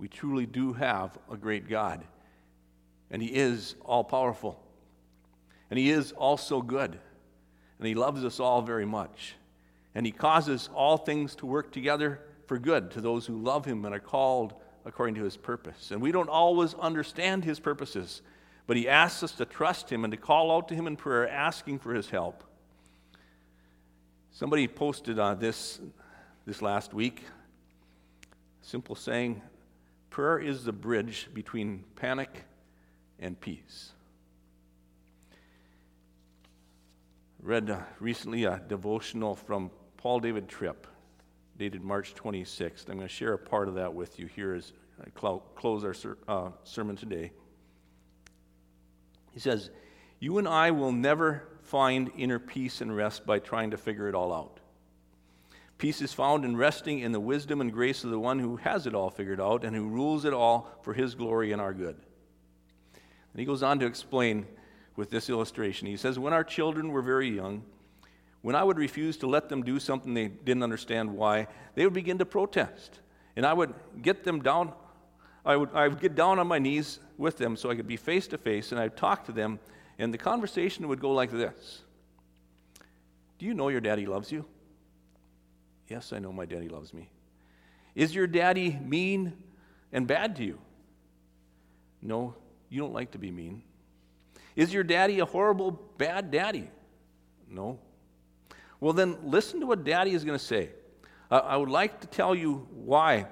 We 0.00 0.08
truly 0.08 0.46
do 0.46 0.72
have 0.72 1.16
a 1.30 1.36
great 1.36 1.68
God, 1.68 2.02
and 3.10 3.22
He 3.22 3.28
is 3.28 3.76
all 3.84 4.02
powerful, 4.02 4.60
and 5.70 5.78
He 5.78 5.90
is 5.90 6.10
also 6.12 6.62
good, 6.62 6.98
and 7.78 7.86
He 7.86 7.94
loves 7.94 8.24
us 8.24 8.40
all 8.40 8.62
very 8.62 8.86
much, 8.86 9.36
and 9.94 10.04
He 10.04 10.10
causes 10.10 10.68
all 10.74 10.96
things 10.96 11.36
to 11.36 11.46
work 11.46 11.70
together 11.70 12.20
for 12.50 12.58
good 12.58 12.90
to 12.90 13.00
those 13.00 13.26
who 13.26 13.40
love 13.40 13.64
him 13.64 13.84
and 13.84 13.94
are 13.94 14.00
called 14.00 14.54
according 14.84 15.14
to 15.14 15.22
his 15.22 15.36
purpose. 15.36 15.92
And 15.92 16.02
we 16.02 16.10
don't 16.10 16.28
always 16.28 16.74
understand 16.74 17.44
his 17.44 17.60
purposes, 17.60 18.22
but 18.66 18.76
he 18.76 18.88
asks 18.88 19.22
us 19.22 19.30
to 19.36 19.44
trust 19.44 19.88
him 19.88 20.02
and 20.02 20.10
to 20.10 20.16
call 20.16 20.50
out 20.50 20.66
to 20.66 20.74
him 20.74 20.88
in 20.88 20.96
prayer, 20.96 21.28
asking 21.28 21.78
for 21.78 21.94
his 21.94 22.10
help. 22.10 22.42
Somebody 24.32 24.66
posted 24.66 25.20
on 25.20 25.38
this 25.38 25.80
this 26.44 26.60
last 26.60 26.92
week, 26.92 27.22
simple 28.62 28.96
saying, 28.96 29.40
prayer 30.10 30.38
is 30.38 30.64
the 30.64 30.72
bridge 30.72 31.28
between 31.32 31.84
panic 31.96 32.44
and 33.18 33.40
peace. 33.40 33.90
Read 37.42 37.70
uh, 37.70 37.78
recently 38.00 38.44
a 38.44 38.60
devotional 38.68 39.34
from 39.34 39.70
Paul 39.96 40.20
David 40.20 40.48
Tripp 40.48 40.86
dated 41.56 41.82
March 41.82 42.14
26th. 42.14 42.88
I'm 42.88 42.96
going 42.96 43.08
to 43.08 43.08
share 43.08 43.32
a 43.32 43.38
part 43.38 43.68
of 43.68 43.74
that 43.74 43.94
with 43.94 44.18
you 44.18 44.26
here 44.26 44.54
as 44.54 44.72
I 45.00 45.10
close 45.10 45.84
our 45.84 45.94
ser- 45.94 46.18
uh, 46.28 46.50
sermon 46.64 46.96
today. 46.96 47.32
He 49.32 49.40
says, 49.40 49.70
You 50.18 50.38
and 50.38 50.46
I 50.48 50.70
will 50.70 50.92
never 50.92 51.48
find 51.62 52.10
inner 52.16 52.38
peace 52.38 52.80
and 52.80 52.94
rest 52.94 53.24
by 53.24 53.38
trying 53.38 53.70
to 53.70 53.76
figure 53.76 54.08
it 54.08 54.14
all 54.14 54.32
out. 54.32 54.59
Peace 55.80 56.02
is 56.02 56.12
found 56.12 56.44
in 56.44 56.58
resting 56.58 56.98
in 56.98 57.10
the 57.10 57.18
wisdom 57.18 57.62
and 57.62 57.72
grace 57.72 58.04
of 58.04 58.10
the 58.10 58.18
one 58.18 58.38
who 58.38 58.56
has 58.56 58.86
it 58.86 58.94
all 58.94 59.08
figured 59.08 59.40
out 59.40 59.64
and 59.64 59.74
who 59.74 59.88
rules 59.88 60.26
it 60.26 60.34
all 60.34 60.68
for 60.82 60.92
his 60.92 61.14
glory 61.14 61.52
and 61.52 61.60
our 61.60 61.72
good. 61.72 61.96
And 62.94 63.40
he 63.40 63.46
goes 63.46 63.62
on 63.62 63.78
to 63.78 63.86
explain 63.86 64.46
with 64.96 65.08
this 65.08 65.30
illustration. 65.30 65.86
He 65.86 65.96
says, 65.96 66.18
When 66.18 66.34
our 66.34 66.44
children 66.44 66.92
were 66.92 67.00
very 67.00 67.30
young, 67.30 67.62
when 68.42 68.54
I 68.54 68.62
would 68.62 68.76
refuse 68.76 69.16
to 69.18 69.26
let 69.26 69.48
them 69.48 69.62
do 69.62 69.80
something 69.80 70.12
they 70.12 70.28
didn't 70.28 70.62
understand 70.62 71.14
why, 71.14 71.46
they 71.74 71.84
would 71.84 71.94
begin 71.94 72.18
to 72.18 72.26
protest. 72.26 73.00
And 73.34 73.46
I 73.46 73.54
would 73.54 73.72
get 74.02 74.22
them 74.22 74.42
down, 74.42 74.74
I 75.46 75.56
would, 75.56 75.70
I 75.72 75.88
would 75.88 76.00
get 76.00 76.14
down 76.14 76.38
on 76.38 76.46
my 76.46 76.58
knees 76.58 77.00
with 77.16 77.38
them 77.38 77.56
so 77.56 77.70
I 77.70 77.74
could 77.74 77.88
be 77.88 77.96
face 77.96 78.26
to 78.28 78.36
face, 78.36 78.70
and 78.70 78.78
I'd 78.78 78.98
talk 78.98 79.24
to 79.24 79.32
them, 79.32 79.58
and 79.98 80.12
the 80.12 80.18
conversation 80.18 80.88
would 80.88 81.00
go 81.00 81.12
like 81.12 81.30
this 81.30 81.80
Do 83.38 83.46
you 83.46 83.54
know 83.54 83.70
your 83.70 83.80
daddy 83.80 84.04
loves 84.04 84.30
you? 84.30 84.44
Yes, 85.90 86.14
I 86.14 86.18
know 86.18 86.32
my 86.32 86.46
daddy 86.46 86.68
loves 86.68 86.94
me. 86.94 87.10
Is 87.94 88.14
your 88.14 88.26
daddy 88.26 88.78
mean 88.82 89.34
and 89.92 90.06
bad 90.06 90.36
to 90.36 90.44
you? 90.44 90.58
No, 92.00 92.34
you 92.70 92.80
don't 92.80 92.94
like 92.94 93.10
to 93.10 93.18
be 93.18 93.30
mean. 93.30 93.62
Is 94.56 94.72
your 94.72 94.84
daddy 94.84 95.18
a 95.18 95.26
horrible, 95.26 95.72
bad 95.98 96.30
daddy? 96.30 96.70
No, 97.50 97.78
well, 98.80 98.94
then 98.94 99.18
listen 99.22 99.60
to 99.60 99.66
what 99.66 99.84
daddy 99.84 100.12
is 100.12 100.24
going 100.24 100.38
to 100.38 100.44
say. 100.44 100.70
Uh, 101.30 101.42
I 101.44 101.56
would 101.56 101.68
like 101.68 102.00
to 102.00 102.06
tell 102.06 102.34
you 102.34 102.66
why 102.72 103.26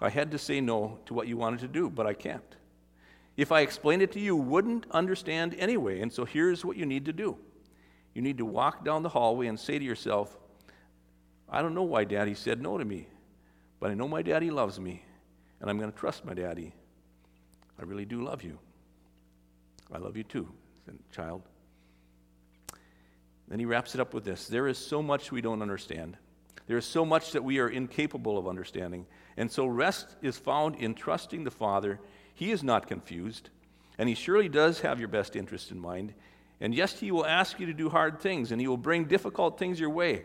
I 0.00 0.08
had 0.08 0.30
to 0.30 0.38
say 0.38 0.60
no 0.60 0.98
to 1.06 1.14
what 1.14 1.26
you 1.26 1.36
wanted 1.36 1.60
to 1.60 1.68
do, 1.68 1.90
but 1.90 2.06
I 2.06 2.14
can't. 2.14 2.42
If 3.36 3.50
I 3.50 3.60
explained 3.62 4.02
it 4.02 4.12
to 4.12 4.20
you, 4.20 4.24
you 4.24 4.36
wouldn't 4.36 4.86
understand 4.92 5.56
anyway. 5.58 6.00
And 6.00 6.12
so 6.12 6.24
here's 6.24 6.64
what 6.64 6.76
you 6.76 6.86
need 6.86 7.04
to 7.06 7.12
do 7.12 7.36
you 8.14 8.22
need 8.22 8.38
to 8.38 8.44
walk 8.44 8.84
down 8.84 9.02
the 9.02 9.08
hallway 9.08 9.48
and 9.48 9.58
say 9.58 9.76
to 9.76 9.84
yourself, 9.84 10.36
I 11.48 11.62
don't 11.62 11.74
know 11.74 11.82
why 11.82 12.04
daddy 12.04 12.34
said 12.34 12.60
no 12.60 12.78
to 12.78 12.84
me, 12.84 13.06
but 13.80 13.90
I 13.90 13.94
know 13.94 14.08
my 14.08 14.22
daddy 14.22 14.50
loves 14.50 14.80
me, 14.80 15.04
and 15.60 15.70
I'm 15.70 15.78
going 15.78 15.92
to 15.92 15.98
trust 15.98 16.24
my 16.24 16.34
daddy. 16.34 16.74
I 17.78 17.82
really 17.82 18.04
do 18.04 18.22
love 18.22 18.42
you. 18.42 18.58
I 19.92 19.98
love 19.98 20.16
you 20.16 20.24
too, 20.24 20.48
said 20.84 20.98
child. 21.12 21.42
Then 23.48 23.58
he 23.58 23.66
wraps 23.66 23.94
it 23.94 24.00
up 24.00 24.14
with 24.14 24.24
this 24.24 24.48
There 24.48 24.68
is 24.68 24.78
so 24.78 25.02
much 25.02 25.30
we 25.30 25.40
don't 25.40 25.62
understand. 25.62 26.16
There 26.66 26.78
is 26.78 26.86
so 26.86 27.04
much 27.04 27.32
that 27.32 27.44
we 27.44 27.58
are 27.58 27.68
incapable 27.68 28.38
of 28.38 28.48
understanding. 28.48 29.06
And 29.36 29.50
so 29.50 29.66
rest 29.66 30.16
is 30.22 30.38
found 30.38 30.76
in 30.76 30.94
trusting 30.94 31.44
the 31.44 31.50
Father. 31.50 32.00
He 32.34 32.50
is 32.50 32.62
not 32.62 32.86
confused, 32.86 33.50
and 33.98 34.08
He 34.08 34.14
surely 34.14 34.48
does 34.48 34.80
have 34.80 34.98
your 34.98 35.08
best 35.08 35.36
interest 35.36 35.70
in 35.70 35.78
mind. 35.78 36.14
And 36.60 36.74
yes, 36.74 36.98
He 36.98 37.10
will 37.10 37.26
ask 37.26 37.60
you 37.60 37.66
to 37.66 37.74
do 37.74 37.90
hard 37.90 38.20
things, 38.20 38.50
and 38.50 38.60
He 38.60 38.66
will 38.66 38.78
bring 38.78 39.04
difficult 39.04 39.58
things 39.58 39.78
your 39.78 39.90
way. 39.90 40.24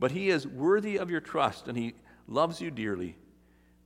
But 0.00 0.10
He 0.10 0.30
is 0.30 0.48
worthy 0.48 0.96
of 0.96 1.10
your 1.10 1.20
trust, 1.20 1.68
and 1.68 1.76
He 1.76 1.94
loves 2.26 2.60
you 2.60 2.70
dearly. 2.70 3.16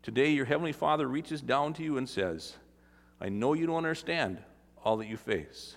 Today, 0.03 0.31
your 0.31 0.45
Heavenly 0.47 0.73
Father 0.73 1.07
reaches 1.09 1.43
down 1.43 1.75
to 1.75 1.83
you 1.83 1.99
and 1.99 2.09
says, 2.09 2.55
I 3.21 3.29
know 3.29 3.53
you 3.53 3.67
don't 3.67 3.77
understand 3.77 4.39
all 4.85 4.97
that 4.99 5.09
you 5.09 5.17
face, 5.17 5.77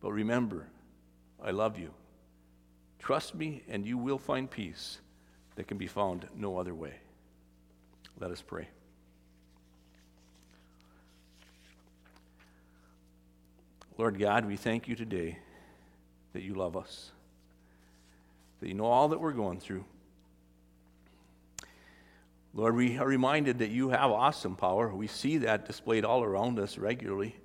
but 0.00 0.12
remember, 0.12 0.66
I 1.42 1.52
love 1.52 1.78
you. 1.78 1.94
Trust 2.98 3.34
me, 3.34 3.62
and 3.68 3.86
you 3.86 3.96
will 3.96 4.18
find 4.18 4.50
peace 4.50 4.98
that 5.54 5.68
can 5.68 5.78
be 5.78 5.86
found 5.86 6.26
no 6.34 6.58
other 6.58 6.74
way. 6.74 6.94
Let 8.18 8.30
us 8.30 8.42
pray. 8.42 8.68
Lord 13.98 14.18
God, 14.18 14.46
we 14.46 14.56
thank 14.56 14.88
you 14.88 14.96
today 14.96 15.38
that 16.32 16.42
you 16.42 16.54
love 16.54 16.76
us, 16.76 17.10
that 18.60 18.68
you 18.68 18.74
know 18.74 18.84
all 18.84 19.08
that 19.08 19.20
we're 19.20 19.32
going 19.32 19.58
through. 19.58 19.84
Lord, 22.52 22.74
we 22.74 22.98
are 22.98 23.06
reminded 23.06 23.58
that 23.60 23.70
you 23.70 23.90
have 23.90 24.10
awesome 24.10 24.56
power. 24.56 24.92
We 24.92 25.06
see 25.06 25.38
that 25.38 25.66
displayed 25.66 26.04
all 26.04 26.22
around 26.22 26.58
us 26.58 26.78
regularly. 26.78 27.36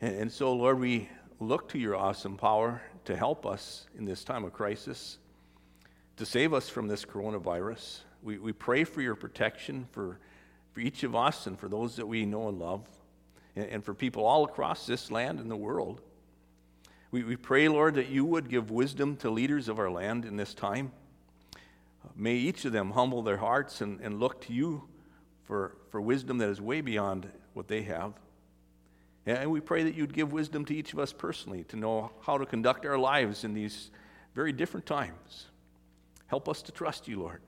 And, 0.00 0.14
and 0.16 0.32
so, 0.32 0.52
Lord, 0.52 0.80
we 0.80 1.08
look 1.38 1.68
to 1.70 1.78
your 1.78 1.94
awesome 1.94 2.36
power 2.36 2.82
to 3.04 3.16
help 3.16 3.46
us 3.46 3.86
in 3.96 4.04
this 4.04 4.24
time 4.24 4.44
of 4.44 4.52
crisis, 4.52 5.18
to 6.16 6.26
save 6.26 6.52
us 6.52 6.68
from 6.68 6.88
this 6.88 7.04
coronavirus. 7.04 8.00
We, 8.22 8.38
we 8.38 8.52
pray 8.52 8.82
for 8.84 9.00
your 9.00 9.14
protection 9.14 9.86
for, 9.92 10.18
for 10.72 10.80
each 10.80 11.04
of 11.04 11.14
us 11.14 11.46
and 11.46 11.58
for 11.58 11.68
those 11.68 11.96
that 11.96 12.06
we 12.06 12.26
know 12.26 12.48
and 12.48 12.58
love, 12.58 12.88
and, 13.54 13.66
and 13.66 13.84
for 13.84 13.94
people 13.94 14.24
all 14.24 14.44
across 14.44 14.84
this 14.86 15.12
land 15.12 15.38
and 15.38 15.48
the 15.48 15.56
world. 15.56 16.00
We, 17.16 17.22
we 17.22 17.36
pray, 17.36 17.66
Lord, 17.66 17.94
that 17.94 18.10
you 18.10 18.26
would 18.26 18.50
give 18.50 18.70
wisdom 18.70 19.16
to 19.16 19.30
leaders 19.30 19.70
of 19.70 19.78
our 19.78 19.90
land 19.90 20.26
in 20.26 20.36
this 20.36 20.52
time. 20.52 20.92
Uh, 22.04 22.08
may 22.14 22.34
each 22.34 22.66
of 22.66 22.72
them 22.72 22.90
humble 22.90 23.22
their 23.22 23.38
hearts 23.38 23.80
and, 23.80 23.98
and 24.02 24.20
look 24.20 24.42
to 24.42 24.52
you 24.52 24.86
for, 25.44 25.78
for 25.88 25.98
wisdom 25.98 26.36
that 26.36 26.50
is 26.50 26.60
way 26.60 26.82
beyond 26.82 27.26
what 27.54 27.68
they 27.68 27.84
have. 27.84 28.12
And 29.24 29.50
we 29.50 29.60
pray 29.60 29.82
that 29.84 29.94
you'd 29.94 30.12
give 30.12 30.30
wisdom 30.30 30.66
to 30.66 30.74
each 30.74 30.92
of 30.92 30.98
us 30.98 31.14
personally 31.14 31.64
to 31.68 31.76
know 31.76 32.12
how 32.20 32.36
to 32.36 32.44
conduct 32.44 32.84
our 32.84 32.98
lives 32.98 33.44
in 33.44 33.54
these 33.54 33.90
very 34.34 34.52
different 34.52 34.84
times. 34.84 35.46
Help 36.26 36.50
us 36.50 36.60
to 36.60 36.70
trust 36.70 37.08
you, 37.08 37.20
Lord. 37.20 37.40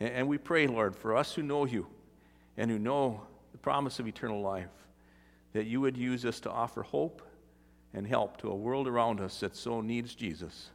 And 0.00 0.26
we 0.26 0.38
pray, 0.38 0.66
Lord, 0.66 0.96
for 0.96 1.16
us 1.16 1.32
who 1.32 1.44
know 1.44 1.64
you 1.64 1.86
and 2.56 2.72
who 2.72 2.78
know 2.80 3.22
the 3.52 3.58
promise 3.58 4.00
of 4.00 4.08
eternal 4.08 4.40
life, 4.40 4.66
that 5.52 5.66
you 5.66 5.80
would 5.80 5.96
use 5.96 6.24
us 6.24 6.40
to 6.40 6.50
offer 6.50 6.82
hope 6.82 7.22
and 7.96 8.06
help 8.06 8.36
to 8.36 8.50
a 8.50 8.54
world 8.54 8.86
around 8.86 9.20
us 9.20 9.40
that 9.40 9.56
so 9.56 9.80
needs 9.80 10.14
Jesus 10.14 10.68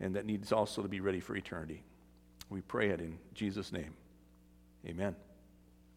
and 0.00 0.16
that 0.16 0.26
needs 0.26 0.52
also 0.52 0.82
to 0.82 0.88
be 0.88 1.00
ready 1.00 1.20
for 1.20 1.36
eternity. 1.36 1.84
We 2.50 2.60
pray 2.62 2.88
it 2.88 3.00
in 3.00 3.16
Jesus' 3.32 3.72
name. 3.72 3.94
Amen. 4.84 5.14